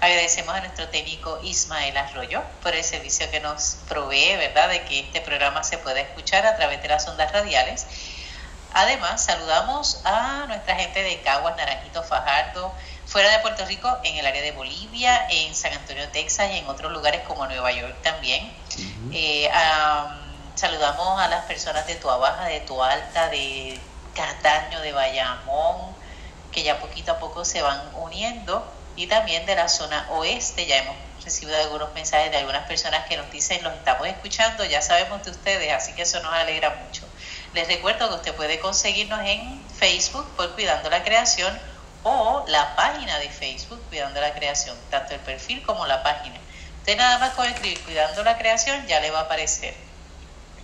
[0.02, 5.00] Agradecemos a nuestro técnico Ismael Arroyo por el servicio que nos provee, ¿verdad?, de que
[5.00, 7.86] este programa se pueda escuchar a través de las ondas radiales.
[8.74, 12.74] Además, saludamos a nuestra gente de Caguas, Naranjito, Fajardo,
[13.06, 16.68] fuera de Puerto Rico, en el área de Bolivia, en San Antonio, Texas y en
[16.68, 18.50] otros lugares como Nueva York también.
[19.12, 19.50] Eh,
[20.54, 23.78] saludamos a las personas de Tua Baja, de Tua Alta, de
[24.14, 25.94] Cataño, de Bayamón,
[26.52, 28.64] que ya poquito a poco se van uniendo,
[28.96, 30.66] y también de la zona oeste.
[30.66, 34.80] Ya hemos recibido algunos mensajes de algunas personas que nos dicen, los estamos escuchando, ya
[34.82, 37.04] sabemos de ustedes, así que eso nos alegra mucho.
[37.54, 41.58] Les recuerdo que usted puede conseguirnos en Facebook por Cuidando la Creación
[42.04, 46.36] o la página de Facebook Cuidando la Creación, tanto el perfil como la página.
[46.78, 49.74] Usted nada más con escribir Cuidando la Creación ya le va a aparecer.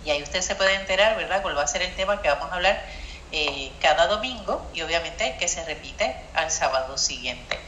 [0.05, 2.51] Y ahí usted se puede enterar, ¿verdad?, cuál va a ser el tema que vamos
[2.51, 2.81] a hablar
[3.31, 7.59] eh, cada domingo y obviamente que se repite al sábado siguiente.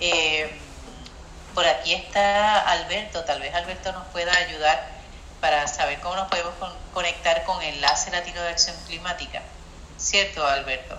[0.00, 0.50] Eh,
[1.54, 4.88] por aquí está Alberto, tal vez Alberto nos pueda ayudar
[5.40, 6.54] para saber cómo nos podemos
[6.94, 9.42] conectar con Enlace Latino de Acción Climática.
[9.98, 10.98] ¿Cierto, Alberto?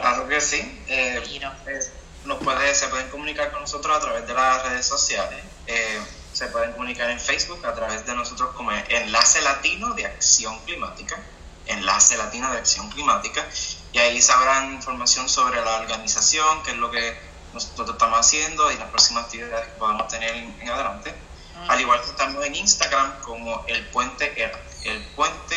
[0.00, 0.56] Claro que sí.
[0.86, 1.80] Eh, eh,
[2.24, 5.42] nos puede, se pueden comunicar con nosotros a través de las redes sociales.
[5.66, 6.00] Eh,
[6.32, 11.16] se pueden comunicar en Facebook a través de nosotros como Enlace Latino de Acción Climática.
[11.66, 13.44] Enlace Latino de Acción Climática.
[13.92, 17.16] Y ahí sabrán información sobre la organización, qué es lo que
[17.52, 21.12] nosotros estamos haciendo y las próximas actividades que podamos tener en, adelante.
[21.66, 25.56] Al igual que estamos en Instagram como el puente ERA, el puente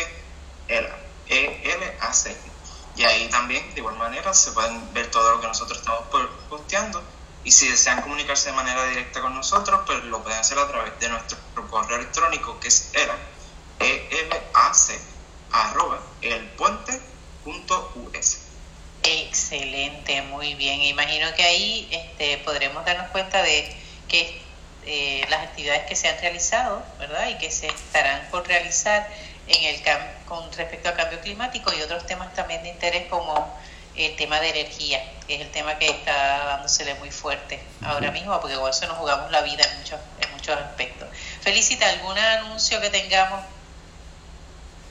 [0.66, 2.51] ERA, E-L-A-C.
[2.96, 6.04] Y ahí también, de igual manera, se pueden ver todo lo que nosotros estamos
[6.48, 7.02] posteando.
[7.44, 10.98] Y si desean comunicarse de manera directa con nosotros, pues lo pueden hacer a través
[11.00, 11.38] de nuestro
[11.70, 13.16] correo electrónico que es ERA,
[13.80, 15.00] E-L-A-C,
[15.50, 17.02] arroba elpuente.us.
[19.02, 20.82] Excelente, muy bien.
[20.82, 23.76] Imagino que ahí este, podremos darnos cuenta de
[24.06, 24.40] que
[24.86, 27.28] eh, las actividades que se han realizado, ¿verdad?
[27.28, 29.08] Y que se estarán por realizar
[29.46, 29.82] en el
[30.26, 33.58] con respecto al cambio climático y otros temas también de interés como
[33.94, 38.40] el tema de energía, que es el tema que está dándosele muy fuerte ahora mismo,
[38.40, 41.08] porque con eso nos jugamos la vida en muchos, en muchos aspectos.
[41.42, 43.44] Felicita, ¿algún anuncio que tengamos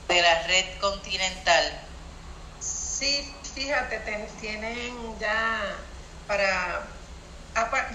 [0.08, 1.80] de la red continental?
[2.60, 3.98] Sí, fíjate,
[4.40, 5.76] tienen ya
[6.28, 6.86] para,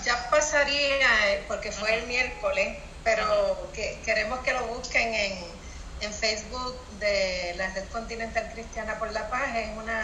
[0.04, 5.57] ya pasaría, eh, porque fue el miércoles, pero que, queremos que lo busquen en,
[6.02, 10.04] en Facebook de la Red Continental Cristiana por la Paz, es una,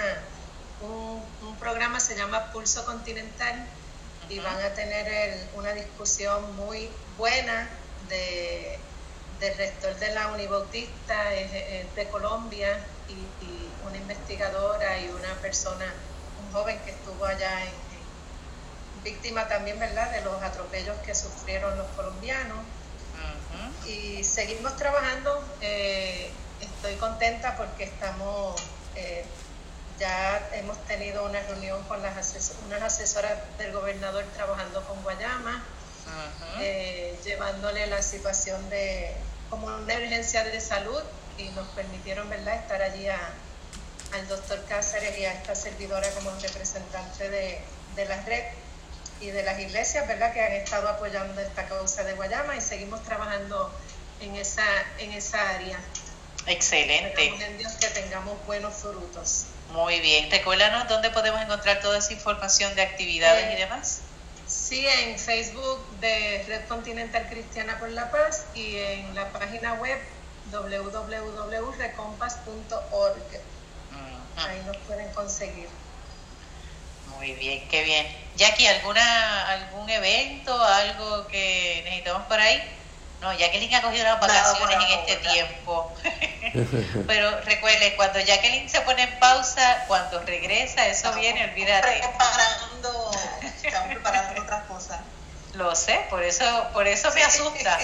[0.82, 3.68] un, un programa, se llama Pulso Continental,
[4.30, 7.70] y van a tener una discusión muy buena
[8.10, 8.80] de,
[9.40, 12.80] del rector de la Unibautista de Colombia
[13.10, 13.44] y,
[13.88, 15.86] una investigadora y una persona,
[16.42, 17.72] un joven que estuvo allá en,
[19.04, 22.60] víctima también, ¿verdad?, de los atropellos que sufrieron los colombianos.
[23.86, 25.44] Y seguimos trabajando.
[25.62, 26.30] Eh,
[26.62, 28.62] estoy contenta porque estamos,
[28.96, 29.26] eh,
[30.00, 32.14] ya hemos tenido una reunión con las
[32.66, 35.64] unas asesoras del gobernador trabajando con Guayama,
[36.60, 39.14] eh, llevándole la situación de
[39.50, 41.02] como una emergencia de salud
[41.38, 42.56] y nos permitieron ¿verdad?
[42.56, 47.60] estar allí al doctor Cáceres y a esta servidora como representante de,
[47.96, 48.44] de la red
[49.24, 50.32] y de las iglesias ¿verdad?
[50.34, 53.72] que han estado apoyando esta causa de Guayama y seguimos trabajando
[54.20, 54.66] en esa,
[55.00, 55.80] en esa área.
[56.46, 57.28] Excelente.
[57.28, 59.46] En Dios que tengamos buenos frutos.
[59.72, 60.30] Muy bien.
[60.30, 64.02] Recuérdanos dónde podemos encontrar toda esa información de actividades y eh, demás.
[64.46, 69.98] Sí, en Facebook de Red Continental Cristiana por la Paz y en la página web
[70.52, 73.42] www.recompas.org.
[74.36, 75.70] Ahí nos pueden conseguir.
[77.16, 78.23] Muy bien, qué bien.
[78.36, 82.62] Jackie, ¿alguna, ¿algún evento, algo que necesitamos por ahí?
[83.22, 85.96] No, Jacqueline ha cogido las vacaciones en este tiempo.
[87.08, 92.00] Pero recuerde, cuando Jacqueline se pone en pausa, cuando regresa, eso viene, olvídate.
[92.00, 93.12] Preparando,
[93.64, 95.00] estamos preparando otras cosas.
[95.54, 97.80] Lo sé, por eso, por eso me asusta.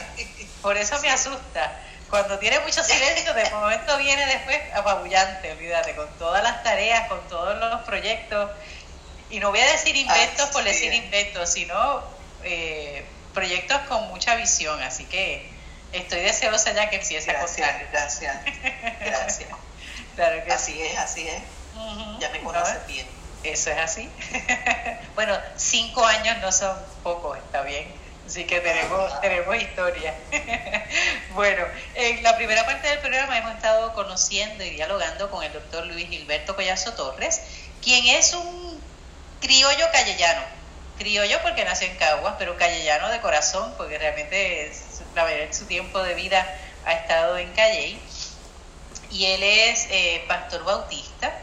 [0.62, 1.80] Por eso me asusta.
[2.10, 7.22] Cuando tiene mucho silencio, de momento viene después apabullante, olvídate, con todas las tareas, con
[7.30, 8.50] todos los proyectos.
[9.30, 12.04] Y no voy a decir inventos por decir inventos, sino
[12.44, 14.82] eh, proyectos con mucha visión.
[14.82, 15.50] Así que
[15.94, 17.88] estoy deseosa ya que empiece a contar.
[17.92, 18.38] Gracias,
[19.00, 19.50] gracias.
[20.16, 21.42] claro que así es, así es.
[22.20, 23.08] Ya me conoces bien.
[23.44, 24.10] Eso es así.
[25.16, 27.88] bueno, cinco años no son pocos, está bien.
[28.28, 30.14] Así que tenemos, tenemos historia.
[31.34, 31.66] bueno,
[31.96, 36.10] en la primera parte del programa hemos estado conociendo y dialogando con el doctor Luis
[36.10, 37.42] Gilberto Collazo Torres,
[37.82, 38.79] quien es un
[39.40, 40.42] criollo callellano.
[40.98, 44.72] Criollo porque nació en Caguas, pero callellano de corazón, porque realmente
[45.16, 46.46] la mayoría de su tiempo de vida
[46.86, 48.00] ha estado en Calley.
[49.12, 51.34] Y él es eh, pastor bautista,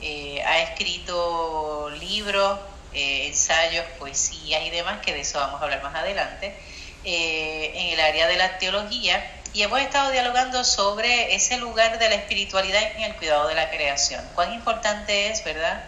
[0.00, 2.60] eh, ha escrito libros,
[2.92, 6.54] eh, ensayos, poesías y demás, que de eso vamos a hablar más adelante,
[7.02, 9.38] en el área de la teología.
[9.52, 13.70] Y hemos estado dialogando sobre ese lugar de la espiritualidad en el cuidado de la
[13.70, 14.24] creación.
[14.34, 15.82] Cuán importante es, ¿verdad?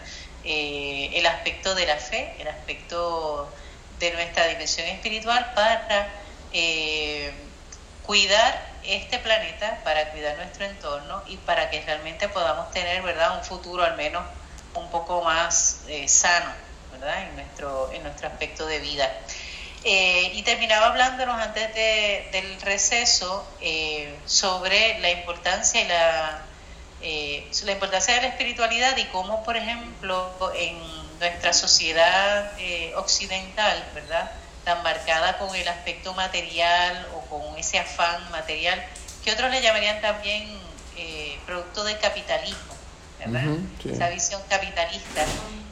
[0.45, 3.53] Eh, el aspecto de la fe, el aspecto
[3.99, 6.09] de nuestra dimensión espiritual para
[8.03, 13.43] cuidar este planeta, para cuidar nuestro entorno y para que realmente podamos tener, ¿verdad?, un
[13.43, 14.23] futuro al menos
[14.75, 16.53] un poco más sano
[16.93, 19.09] en, nuestro, en nuestro aspecto de vida.
[19.85, 21.73] Eh, y terminaba hablándonos antes
[22.31, 26.41] del receso eh, sobre la importancia y la,
[27.03, 30.77] eh, la importancia de la espiritualidad y cómo, por ejemplo, en
[31.19, 32.51] nuestra sociedad
[32.95, 34.31] occidental, ¿verdad?
[34.63, 38.81] tan marcada con el aspecto material o con ese afán material,
[39.23, 40.57] que otros le llamarían también
[41.45, 42.75] producto del capitalismo,
[43.19, 43.57] ¿verdad?
[43.83, 45.25] Esa visión capitalista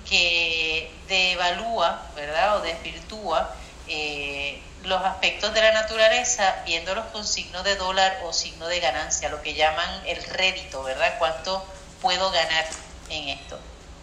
[0.08, 2.58] que devalúa, ¿verdad?
[2.58, 3.56] O desvirtúa
[3.88, 9.30] eh, los aspectos de la naturaleza viéndolos con signo de dólar o signo de ganancia,
[9.30, 11.16] lo que llaman el rédito, ¿verdad?
[11.20, 11.66] ¿Cuánto
[12.02, 12.66] puedo ganar
[13.10, 13.60] en esto?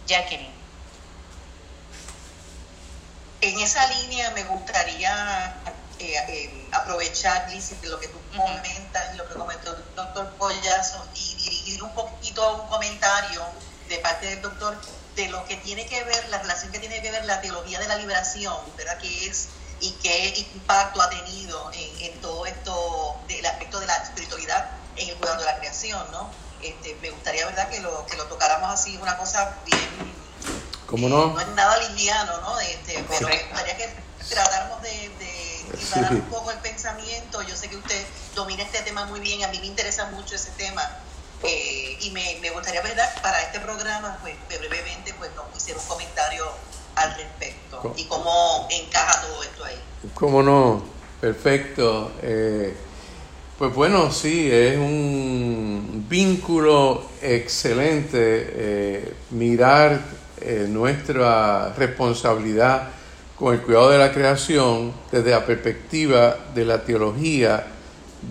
[0.07, 0.59] Jacqueline.
[3.41, 5.55] en esa línea me gustaría
[5.99, 7.49] eh, eh, aprovechar,
[7.83, 12.43] lo que tú comentas y lo que comentó el doctor Pollazo y dirigir un poquito
[12.43, 13.43] a un comentario
[13.87, 14.77] de parte del doctor
[15.15, 17.87] de lo que tiene que ver, la relación que tiene que ver la teología de
[17.87, 18.97] la liberación, ¿verdad?
[18.99, 19.49] Que es
[19.81, 25.15] y qué impacto ha tenido en, todo esto del aspecto de la espiritualidad en el
[25.15, 26.29] cuidado de la creación, ¿no?
[26.61, 30.19] Este, me gustaría, ¿verdad?, que lo, que lo tocáramos así, una cosa bien...
[30.85, 31.27] ¿Cómo no?
[31.27, 32.59] no es nada liviano, ¿no?
[32.59, 33.93] Este, pero me gustaría que
[34.27, 37.41] tratáramos de, de un poco el pensamiento.
[37.43, 38.05] Yo sé que usted
[38.35, 40.81] domina este tema muy bien, a mí me interesa mucho ese tema.
[41.43, 45.87] Eh, y me, me, gustaría, ¿verdad?, para este programa, pues brevemente, pues nos hiciera un
[45.87, 46.51] comentario
[46.99, 49.75] al respecto y cómo encaja todo esto ahí.
[50.13, 50.83] ¿Cómo no?
[51.21, 52.11] Perfecto.
[52.21, 52.73] Eh,
[53.57, 59.99] pues bueno, sí, es un vínculo excelente eh, mirar
[60.39, 62.89] eh, nuestra responsabilidad
[63.35, 67.65] con el cuidado de la creación desde la perspectiva de la teología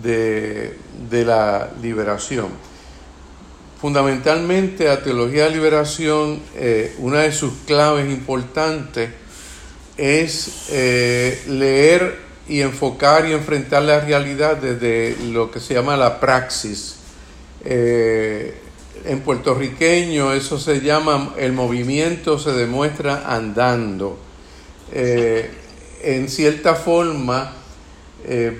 [0.01, 0.77] de,
[1.09, 2.68] de la liberación.
[3.79, 9.09] Fundamentalmente la teología de liberación, eh, una de sus claves importantes
[9.95, 12.19] es eh, leer
[12.49, 16.97] y enfocar y enfrentar la realidad desde lo que se llama la praxis.
[17.63, 18.53] Eh,
[19.05, 24.19] en puertorriqueño eso se llama el movimiento se demuestra andando.
[24.91, 27.53] en cierta forma,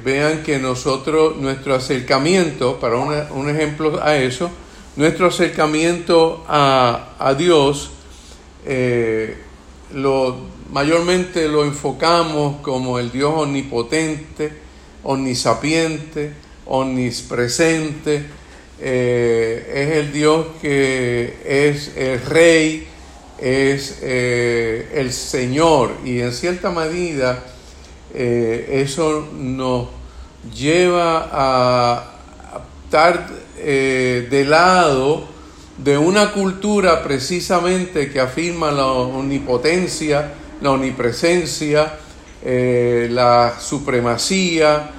[0.03, 4.49] vean que nosotros, nuestro acercamiento, para un ejemplo a eso,
[4.95, 7.91] nuestro acercamiento a, Dios
[8.65, 9.37] eh,
[9.93, 10.37] lo,
[10.71, 14.51] mayormente lo enfocamos como el Dios omnipotente,
[15.03, 16.33] omnisapiente,
[16.65, 18.25] omnispresente,
[18.81, 22.87] eh, es el Dios que es el Rey,
[23.37, 27.45] es eh, el Señor y en cierta medida
[28.11, 29.87] eso nos
[30.51, 32.11] lleva a
[32.85, 33.27] estar
[33.61, 35.27] eh, de lado
[35.77, 41.93] de una cultura precisamente que afirma la omnipotencia, la omnipresencia,
[42.43, 44.91] eh, la supremacía,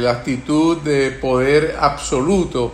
[0.00, 2.72] la actitud de poder absoluto.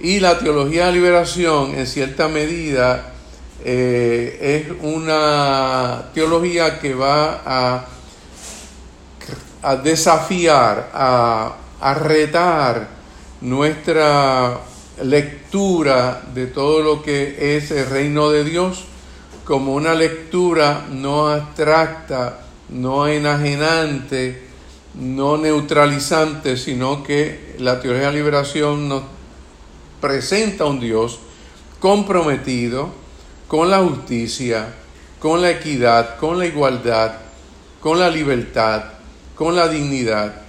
[0.00, 3.12] Y la teología de liberación, en cierta medida,
[3.64, 7.84] eh, es una teología que va
[9.62, 12.88] a desafiar, a a retar
[13.40, 14.60] nuestra
[15.02, 18.84] lectura de todo lo que es el reino de Dios
[19.44, 24.44] como una lectura no abstracta, no enajenante,
[24.94, 29.02] no neutralizante, sino que la teoría de la liberación nos
[30.00, 31.18] presenta a un Dios
[31.80, 32.90] comprometido
[33.48, 34.72] con la justicia,
[35.18, 37.14] con la equidad, con la igualdad,
[37.80, 38.84] con la libertad,
[39.34, 40.41] con la dignidad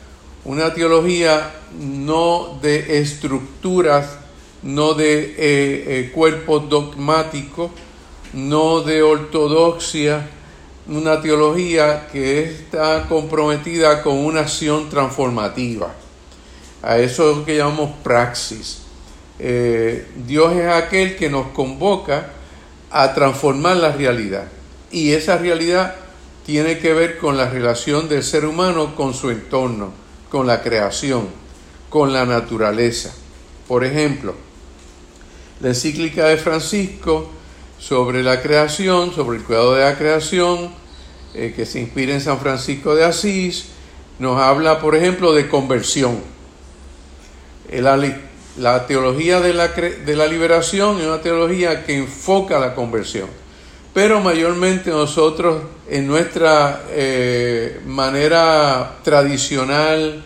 [0.46, 4.18] una teología no de estructuras,
[4.62, 7.72] no de eh, eh, cuerpos dogmáticos,
[8.34, 10.30] no de ortodoxia,
[10.88, 15.94] una teología que está comprometida con una acción transformativa.
[16.82, 18.80] A eso es lo que llamamos praxis.
[19.40, 22.32] Eh, Dios es aquel que nos convoca
[22.92, 24.48] a transformar la realidad.
[24.92, 25.96] Y esa realidad
[26.46, 30.03] tiene que ver con la relación del ser humano con su entorno
[30.34, 31.28] con la creación,
[31.92, 33.14] con la naturaleza.
[33.68, 34.34] Por ejemplo,
[35.62, 37.30] la encíclica de Francisco
[37.78, 40.72] sobre la creación, sobre el cuidado de la creación,
[41.36, 43.66] eh, que se inspira en San Francisco de Asís,
[44.18, 46.18] nos habla, por ejemplo, de conversión.
[47.72, 47.96] La,
[48.58, 49.54] la teología de
[50.16, 53.43] la liberación es una teología que enfoca la conversión
[53.94, 60.24] pero mayormente nosotros en nuestra eh, manera tradicional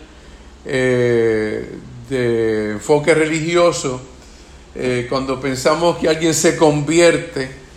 [0.64, 1.70] eh,
[2.08, 4.00] de enfoque religioso,
[4.74, 7.68] eh, cuando pensamos que alguien se convierte,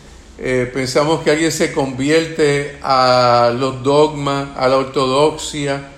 [0.74, 5.90] pensamos que alguien se convierte a los dogmas, a la ortodoxia,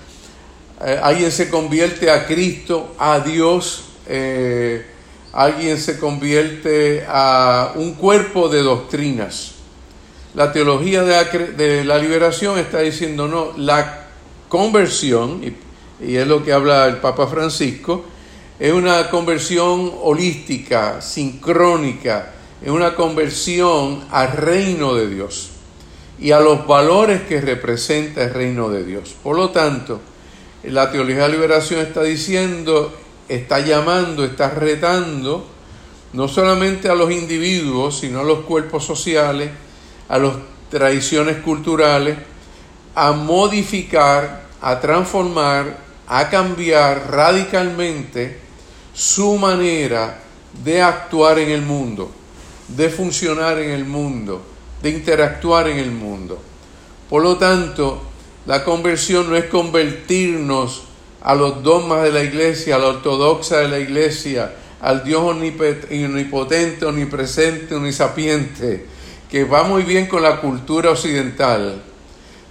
[1.01, 3.85] alguien se convierte a Cristo, a Dios,
[5.31, 9.52] alguien se convierte a un cuerpo de doctrinas.
[10.35, 14.07] La teología de la, liberación está diciendo, no, la
[14.49, 18.05] conversión, y, es lo que habla el Papa Francisco,
[18.59, 25.49] es una conversión holística, sincrónica, es una conversión al reino de Dios
[26.19, 29.15] y a los valores que representa el reino de Dios.
[29.21, 30.01] Por lo tanto,
[30.63, 32.91] la teología de la liberación está diciendo,
[33.29, 35.45] está llamando, está retando
[36.13, 39.49] no solamente a los individuos, sino a los cuerpos sociales,
[40.09, 40.33] a las
[40.69, 42.17] tradiciones culturales,
[42.95, 45.77] a modificar, a transformar,
[46.07, 48.39] a cambiar radicalmente
[48.93, 50.19] su manera
[50.63, 52.11] de actuar en el mundo,
[52.67, 54.41] de funcionar en el mundo,
[54.81, 56.39] de interactuar en el mundo.
[57.09, 58.01] Por lo tanto,
[58.45, 60.83] la conversión no es convertirnos
[61.21, 66.85] a los dogmas de la iglesia, a la ortodoxa de la iglesia, al Dios omnipotente,
[66.85, 68.85] omnipresente, omnisapiente,
[69.33, 71.81] que va muy bien con la cultura occidental,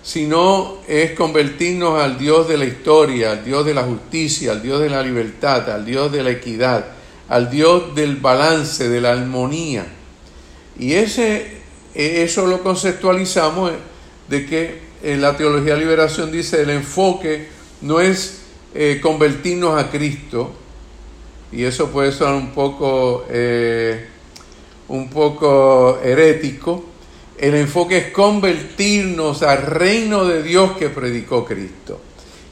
[0.03, 4.80] sino es convertirnos al Dios de la historia, al Dios de la justicia, al Dios
[4.80, 6.85] de la libertad, al Dios de la equidad,
[7.28, 9.87] al Dios del balance, de la armonía.
[10.76, 11.59] Y ese,
[11.95, 13.70] eso lo conceptualizamos
[14.26, 17.47] de que en la teología de liberación dice el enfoque
[17.80, 18.41] no es
[18.74, 20.53] eh, convertirnos a Cristo,
[21.53, 24.09] y eso puede ser un poco, eh,
[24.89, 26.85] un poco herético,
[27.39, 32.01] el enfoque es convertirnos al reino de Dios que predicó Cristo.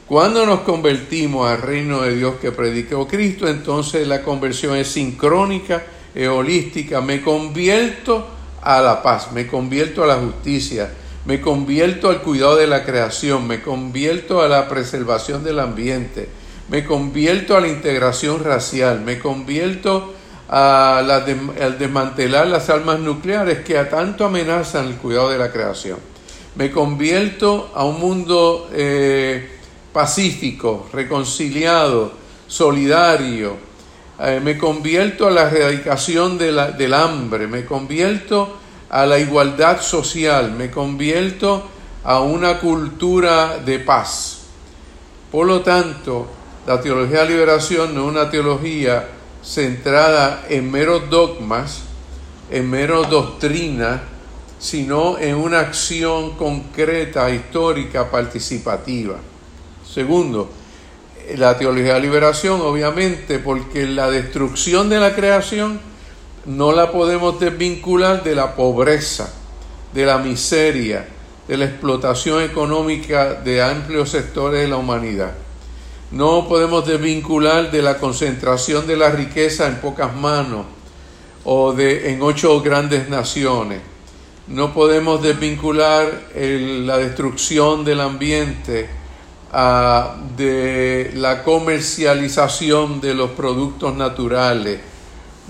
[0.05, 5.83] Cuando nos convertimos al reino de Dios que predicó Cristo, entonces la conversión es sincrónica,
[6.13, 6.99] es holística.
[6.99, 8.27] Me convierto
[8.61, 10.91] a la paz, me convierto a la justicia,
[11.25, 16.27] me convierto al cuidado de la creación, me convierto a la preservación del ambiente,
[16.67, 20.13] me convierto a la integración racial, me convierto
[20.53, 21.25] a la
[21.63, 25.97] al desmantelar las armas nucleares que a tanto amenazan el cuidado de la creación.
[26.55, 29.49] Me convierto a un mundo eh,
[29.93, 32.11] pacífico, reconciliado,
[32.47, 33.55] solidario.
[34.19, 38.57] Eh, me convierto a la erradicación del hambre, me convierto
[38.89, 41.63] a la igualdad social, me convierto
[42.03, 44.39] a una cultura de paz.
[45.31, 46.27] Por lo tanto,
[46.67, 49.07] la teología de liberación no es una teología
[49.43, 51.81] centrada en meros dogmas,
[52.49, 54.01] en meros doctrinas,
[54.59, 59.15] sino en una acción concreta, histórica, participativa.
[59.91, 60.49] Segundo,
[61.35, 65.79] la teología de liberación, obviamente, porque la destrucción de la creación
[66.45, 69.31] no la podemos desvincular de la pobreza,
[69.93, 71.07] de la miseria,
[71.47, 75.33] de la explotación económica de amplios sectores de la humanidad.
[76.11, 80.65] No podemos desvincular de la concentración de la riqueza en pocas manos
[81.45, 83.79] o de, en ocho grandes naciones.
[84.47, 88.89] No podemos desvincular la destrucción del ambiente
[89.53, 94.81] ah, de la comercialización de los productos naturales,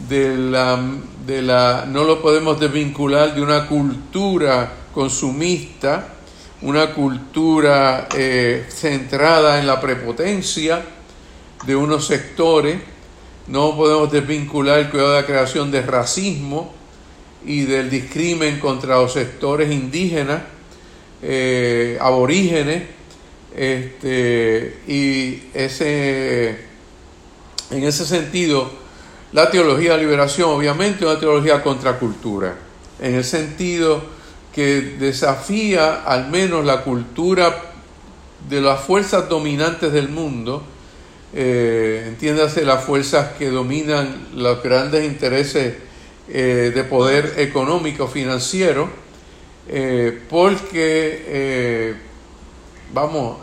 [0.07, 0.79] de la,
[1.25, 6.20] de la, no lo podemos desvincular de una cultura consumista
[6.61, 10.83] una cultura eh, centrada en la prepotencia
[11.65, 12.77] de unos sectores.
[13.47, 16.73] No podemos desvincular el cuidado de la creación de racismo
[17.45, 20.43] y del discrimen contra los sectores indígenas,
[21.23, 22.83] eh, aborígenes,
[23.55, 26.49] este, y ese,
[27.71, 28.71] en ese sentido,
[29.33, 32.55] la teología de liberación obviamente es una teología contracultura,
[32.99, 34.20] en el sentido
[34.53, 37.55] que desafía al menos la cultura
[38.49, 40.63] de las fuerzas dominantes del mundo,
[41.33, 45.75] eh, entiéndase las fuerzas que dominan los grandes intereses
[46.27, 48.89] eh, de poder económico financiero,
[49.69, 51.95] eh, porque,
[52.93, 53.37] vamos,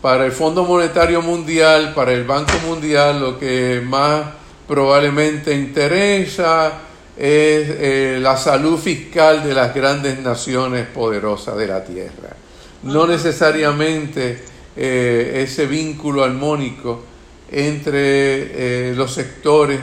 [0.00, 4.26] para el Fondo Monetario Mundial, para el Banco Mundial, lo que más
[4.68, 6.85] probablemente interesa
[7.16, 12.36] es eh, la salud fiscal de las grandes naciones poderosas de la tierra.
[12.82, 14.38] No necesariamente
[14.76, 17.02] eh, ese vínculo armónico
[17.50, 19.80] entre eh, los sectores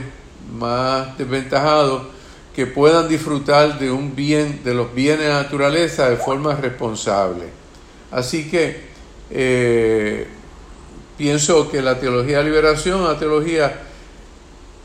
[0.55, 2.03] más desventajados
[2.55, 7.45] que puedan disfrutar de un bien, de los bienes de la naturaleza de forma responsable.
[8.11, 8.93] Así que
[11.17, 13.81] pienso que la teología de liberación es una teología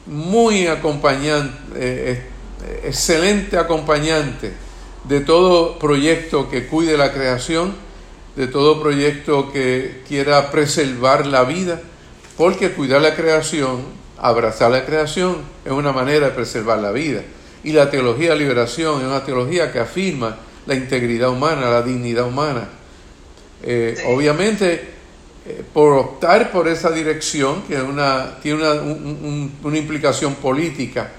[0.06, 2.37] muy acompañante,
[2.84, 4.52] excelente acompañante
[5.04, 7.74] de todo proyecto que cuide la creación,
[8.36, 11.80] de todo proyecto que quiera preservar la vida,
[12.36, 13.82] porque cuidar la creación,
[14.18, 17.22] abrazar la creación, es una manera de preservar la vida.
[17.64, 20.36] Y la teología de liberación es una teología que afirma
[20.66, 22.68] la integridad humana, la dignidad humana.
[23.62, 24.84] Eh, obviamente,
[25.46, 28.72] eh, por optar por esa dirección, que una, tiene una,
[29.64, 31.10] una implicación política,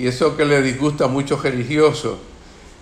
[0.00, 2.16] y eso que le disgusta a muchos religiosos,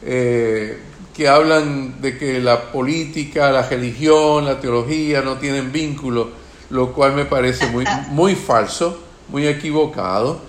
[0.05, 0.79] eh,
[1.12, 6.31] que hablan de que la política, la religión, la teología no tienen vínculo,
[6.71, 10.41] lo cual me parece muy, muy falso, muy equivocado,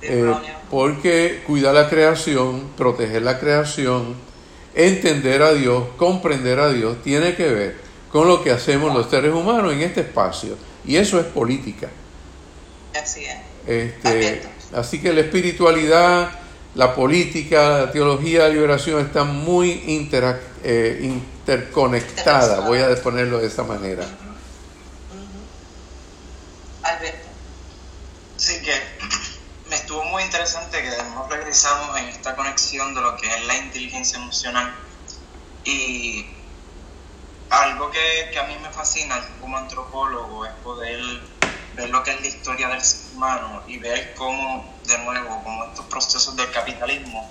[0.00, 0.32] eh,
[0.70, 4.14] porque cuidar la creación, proteger la creación,
[4.74, 7.76] entender a Dios, comprender a Dios, tiene que ver
[8.10, 10.56] con lo que hacemos los seres humanos en este espacio.
[10.86, 11.90] Y eso es política.
[12.94, 13.36] Así es.
[13.66, 14.42] Este,
[14.74, 16.30] así que la espiritualidad,
[16.74, 19.82] la política, la teología la liberación están muy
[20.62, 24.04] eh, interconectadas, voy a ponerlo de esa manera.
[26.82, 27.28] Alberto.
[28.36, 28.74] Sí, que
[29.68, 33.56] me estuvo muy interesante que nos regresamos en esta conexión de lo que es la
[33.56, 34.74] inteligencia emocional
[35.64, 36.26] y
[37.50, 41.00] algo que, que a mí me fascina como antropólogo es poder
[41.74, 45.64] ver lo que es la historia del ser humano y ver cómo, de nuevo, como
[45.64, 47.28] estos procesos del capitalismo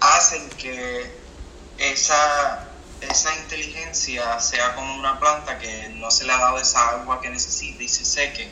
[0.00, 1.20] hacen que
[1.78, 2.68] esa,
[3.00, 7.30] esa inteligencia sea como una planta que no se le ha dado esa agua que
[7.30, 8.50] necesita y se seque.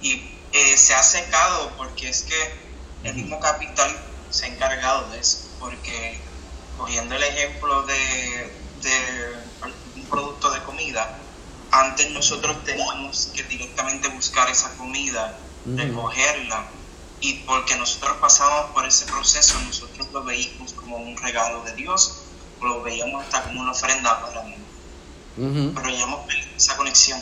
[0.00, 2.62] Y eh, se ha secado porque es que
[3.04, 3.90] el mismo capital
[4.30, 5.38] se ha encargado de eso.
[5.58, 6.20] Porque
[6.76, 9.36] cogiendo el ejemplo de, de
[9.96, 11.18] un producto de comida,
[11.72, 16.66] antes nosotros teníamos que directamente buscar esa comida, recogerla,
[17.20, 22.24] y porque nosotros pasábamos por ese proceso, nosotros lo veíamos como un regalo de Dios,
[22.60, 24.56] lo veíamos hasta como una ofrenda para mí.
[25.36, 27.20] Pero ya hemos perdido esa conexión.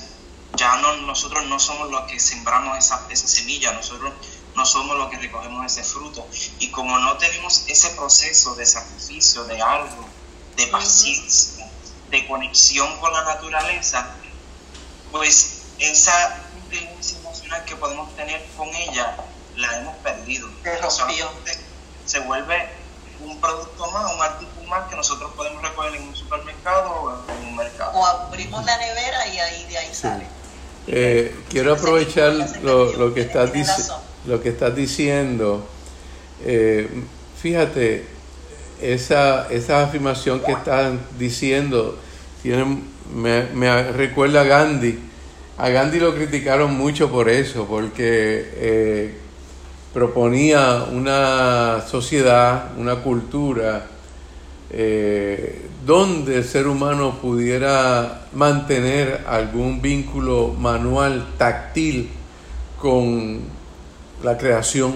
[0.57, 4.12] Ya no, nosotros no somos los que sembramos esa, esa semilla, nosotros
[4.57, 6.26] no somos los que recogemos ese fruto.
[6.59, 10.09] Y como no tenemos ese proceso de sacrificio, de algo,
[10.57, 11.70] de paciencia,
[12.11, 14.16] de conexión con la naturaleza,
[15.11, 19.16] pues esa inteligencia emocional que podemos tener con ella
[19.56, 20.48] la hemos perdido.
[22.04, 22.68] Se vuelve
[23.22, 27.48] un producto más, un artículo más que nosotros podemos recoger en un supermercado o en
[27.48, 27.92] un mercado.
[27.92, 30.26] O abrimos la nevera y ahí de ahí sale.
[30.86, 32.32] Eh, quiero aprovechar
[32.62, 33.50] lo, lo, que estás
[34.26, 35.66] lo que estás diciendo.
[36.42, 37.04] Eh,
[37.40, 38.08] fíjate,
[38.80, 41.98] esa, esa afirmación que están diciendo
[42.43, 42.64] tiene
[43.14, 44.99] me, recuerda a Gandhi.
[45.59, 49.14] A Gandhi lo criticaron mucho por eso, porque eh,
[49.93, 53.86] proponía una sociedad, una cultura,
[54.70, 62.09] eh, donde el ser humano pudiera mantener algún vínculo manual, táctil,
[62.78, 63.41] con
[64.22, 64.95] la creación.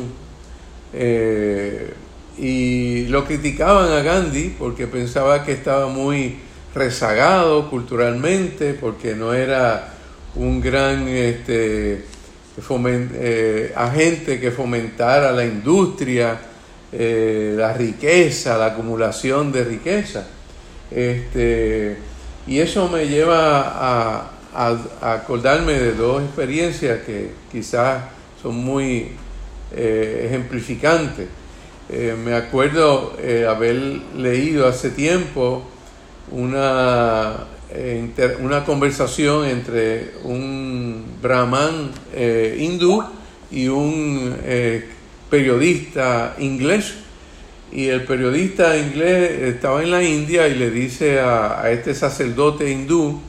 [0.93, 1.93] Eh,
[2.39, 6.37] y lo criticaban a Gandhi porque pensaba que estaba muy
[6.75, 9.95] rezagado culturalmente, porque no era
[10.35, 12.05] un gran este,
[12.57, 16.39] eh, agente que fomentara la industria,
[16.93, 20.27] eh, la riqueza, la acumulación de riqueza.
[20.91, 21.97] Este,
[22.47, 24.31] y eso me lleva a,
[25.01, 28.05] acordarme de dos experiencias que quizás
[28.41, 29.09] son muy
[29.75, 31.27] eh, ejemplificantes.
[32.25, 33.17] me acuerdo
[33.49, 33.75] haber
[34.15, 35.65] leído hace tiempo
[36.31, 37.35] una,
[37.71, 43.03] eh, una conversación entre un brahman eh, hindú
[43.51, 44.89] y un eh,
[45.31, 46.95] periodista inglés.
[47.73, 53.21] Y el periodista inglés estaba en la India y le dice a, este sacerdote hindú,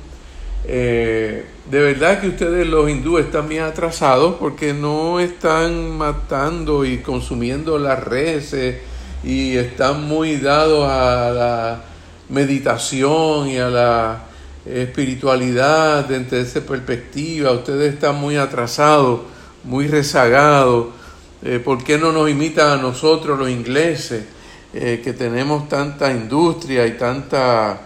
[0.67, 7.79] de verdad que ustedes los hindúes están bien atrasados porque no están matando y consumiendo
[7.79, 8.77] las reses
[9.23, 11.94] y están muy dados a la
[12.29, 14.23] meditación y a la
[14.65, 17.51] espiritualidad desde esa perspectiva.
[17.51, 19.21] Ustedes están muy atrasados,
[19.63, 20.87] muy rezagados.
[21.43, 24.23] Eh, ¿Por qué no nos imitan a nosotros los ingleses,
[24.73, 27.81] eh, que tenemos tanta industria y tanta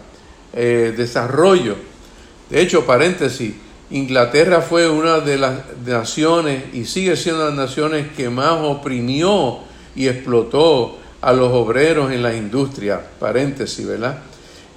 [0.53, 1.75] eh, desarrollo?
[2.49, 3.53] De hecho, paréntesis,
[3.91, 9.59] Inglaterra fue una de las naciones y sigue siendo las naciones que más oprimió
[9.95, 14.19] y explotó a los obreros en la industria, paréntesis, ¿verdad?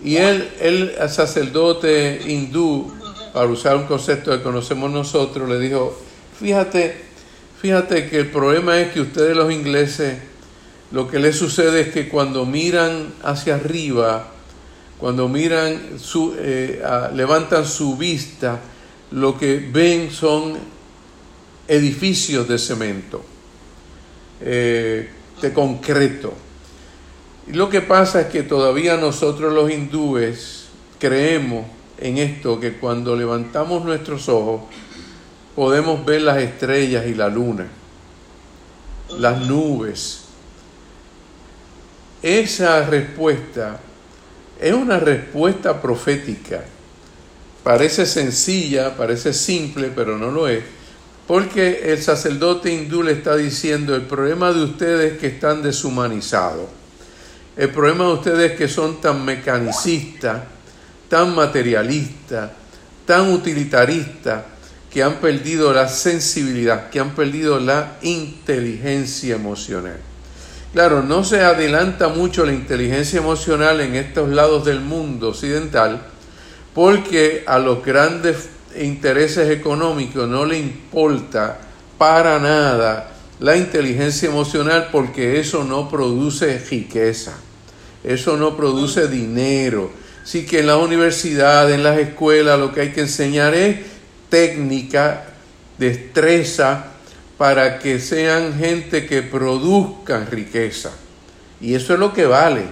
[0.05, 2.93] Y él, el sacerdote hindú,
[3.33, 5.97] para usar un concepto que conocemos nosotros, le dijo,
[6.39, 6.97] fíjate,
[7.61, 10.19] fíjate que el problema es que ustedes los ingleses,
[10.91, 14.29] lo que les sucede es que cuando miran hacia arriba,
[14.99, 16.83] cuando miran, su, eh,
[17.15, 18.61] levantan su vista,
[19.13, 20.59] lo que ven son
[21.69, 23.25] edificios de cemento,
[24.41, 25.09] eh,
[25.41, 26.35] de concreto.
[27.49, 30.67] Lo que pasa es que todavía nosotros los hindúes
[31.01, 31.67] creemos
[31.99, 34.63] en esto, que cuando levantamos nuestros ojos
[35.57, 37.67] podemos ver las estrellas y la luna,
[39.19, 40.21] las nubes.
[42.23, 43.81] Esa respuesta
[44.61, 46.63] es una respuesta profética.
[47.65, 50.63] Parece sencilla, parece simple, pero no lo es.
[51.27, 56.82] Porque el sacerdote hindú le está diciendo, el problema de ustedes es que están deshumanizados
[57.57, 60.43] El problema de ustedes es que son tan mecanicistas,
[61.09, 62.51] tan materialistas,
[63.07, 64.45] tan utilitaristas,
[64.91, 69.99] que han perdido la sensibilidad, que han perdido la inteligencia emocional.
[70.73, 76.03] Claro, no se adelanta mucho la inteligencia emocional en estos lados del mundo occidental
[76.75, 78.49] porque a los grandes
[78.79, 81.59] intereses económicos no le importa
[81.99, 87.35] para nada la inteligencia emocional porque eso no produce riqueza,
[88.05, 89.91] eso no produce dinero.
[90.23, 93.79] Así que en la universidad, en las escuelas, lo que hay que enseñar es
[94.29, 95.25] técnica,
[95.79, 96.93] destreza,
[97.37, 100.93] para que sean gente que produzcan riqueza.
[101.61, 102.63] Y eso es lo que vale,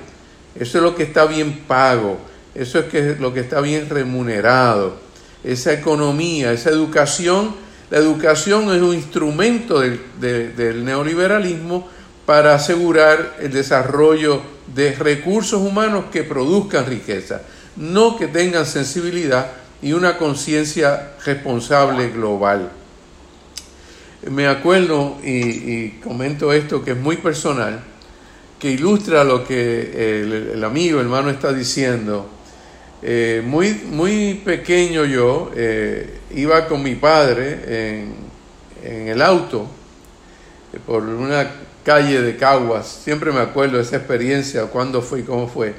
[0.55, 2.19] eso es lo que está bien pago,
[2.55, 5.01] eso es lo que está bien remunerado.
[5.43, 7.57] Esa economía, esa educación,
[7.91, 11.89] la educación es un instrumento del, del neoliberalismo
[12.31, 14.41] para asegurar el desarrollo
[14.73, 17.43] de recursos humanos que produzcan riqueza,
[17.75, 19.51] no que tengan sensibilidad
[19.83, 22.71] y una conciencia responsable global.
[24.31, 27.81] Me acuerdo, y, comento esto que es muy personal,
[28.61, 32.31] que ilustra lo que el, amigo, el hermano está diciendo.
[33.03, 38.05] Eh, muy, muy pequeño yo eh, iba con mi padre
[38.85, 39.67] en, el auto
[40.73, 43.01] eh, por una calle de Caguas.
[43.05, 45.75] Siempre me acuerdo de esa experiencia, cuándo fue y cómo fue.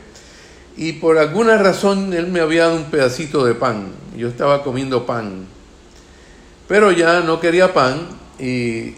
[0.77, 3.91] Y por alguna razón él me había dado un pedacito de pan.
[4.15, 5.45] Yo estaba comiendo pan.
[6.67, 8.07] Pero ya no quería pan
[8.39, 8.95] y,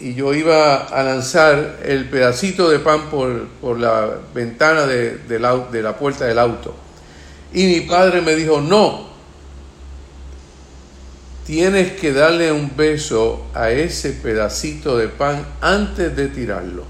[0.00, 5.98] yo iba a lanzar el pedacito de pan por, la ventana de, la, de la
[5.98, 6.74] puerta del auto.
[7.52, 9.09] Y mi padre me dijo, no,
[11.50, 16.84] tienes que darle un beso a ese pedacito de pan antes de tirarlo.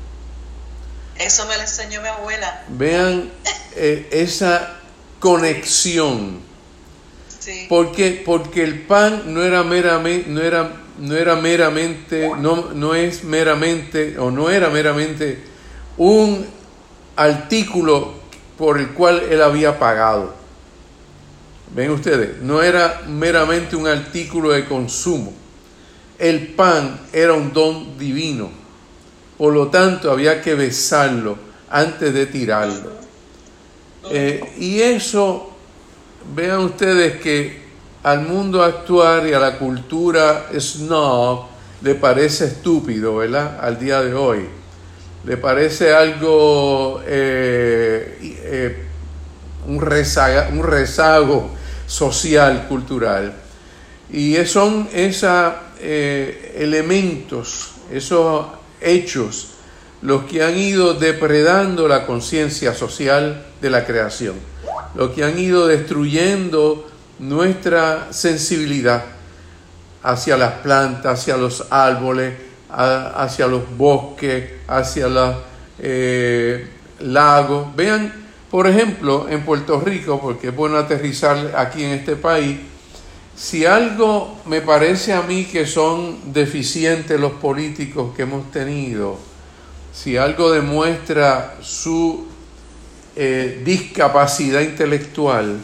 [1.19, 2.67] Eso me lo enseñó mi abuela.
[2.69, 3.31] Vean
[3.75, 4.77] eh, esa
[5.19, 6.41] conexión.
[7.39, 7.65] Sí.
[7.71, 13.25] Porque, porque el pan no era meramente, no era, no era meramente, no, no es
[13.25, 15.39] meramente, o no era meramente
[15.97, 16.47] un
[17.17, 18.13] artículo
[18.59, 20.39] por el cual él había pagado.
[21.75, 25.33] Ven ustedes, no era meramente un artículo de consumo.
[26.18, 28.51] El pan era un don divino.
[29.39, 31.39] Por lo tanto, había que besarlo
[31.71, 32.91] antes de tirarlo.
[34.11, 35.51] Eh, y eso,
[36.35, 37.61] vean ustedes que
[38.03, 41.45] al mundo actual y a la cultura snob
[41.83, 43.59] le parece estúpido, ¿verdad?
[43.61, 44.47] Al día de hoy.
[45.25, 48.85] Le parece algo, eh, eh,
[49.66, 51.60] un, un rezago
[51.91, 53.34] social, cultural.
[54.11, 58.47] Y son esos elementos, esos
[58.80, 59.49] hechos
[60.03, 64.34] los que han ido depredando la conciencia social de la creación,
[64.95, 66.88] los que han ido destruyendo
[67.18, 69.05] nuestra sensibilidad
[70.03, 72.34] hacia las plantas, hacia los árboles,
[72.70, 75.36] hacia los bosques, hacia los
[75.78, 76.66] eh,
[77.01, 77.76] lagos.
[77.76, 78.20] Vean,
[78.51, 82.59] por ejemplo, en Puerto Rico, porque es bueno aterrizar aquí en este país,
[83.37, 89.19] si algo me parece a mí que son deficientes los políticos que hemos tenido,
[89.93, 92.27] si algo demuestra su
[93.15, 95.59] eh, discapacidad intelectual,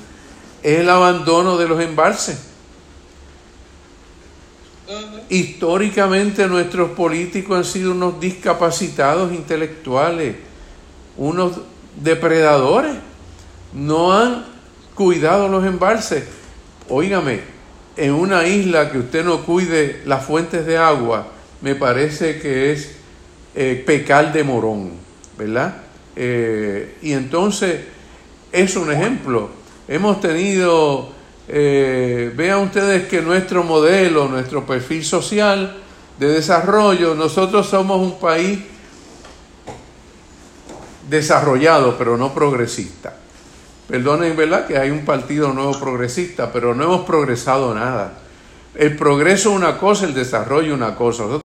[0.62, 2.38] es el abandono de los embalses.
[5.28, 10.36] Históricamente nuestros políticos han sido unos discapacitados intelectuales,
[11.16, 11.58] unos
[11.96, 12.94] depredadores.
[13.72, 14.44] No han
[14.94, 16.24] cuidado los embalses.
[16.88, 17.40] Óigame,
[17.96, 21.28] en una isla que usted no cuide las fuentes de agua,
[21.60, 22.96] me parece que es
[23.54, 23.84] eh,
[24.32, 24.92] de morón,
[25.38, 25.76] ¿verdad?
[26.14, 27.80] Eh, y entonces
[28.52, 29.50] es un ejemplo.
[29.88, 31.10] Hemos tenido,
[31.48, 35.76] eh, vean ustedes que nuestro modelo, nuestro perfil social
[36.18, 38.60] de desarrollo, nosotros somos un país
[41.08, 43.14] desarrollado, pero no progresista.
[43.88, 44.66] Perdonen, ¿verdad?
[44.66, 48.14] Que hay un partido nuevo progresista, pero no hemos progresado nada.
[48.74, 51.40] El progreso es una cosa, el desarrollo es una cosa.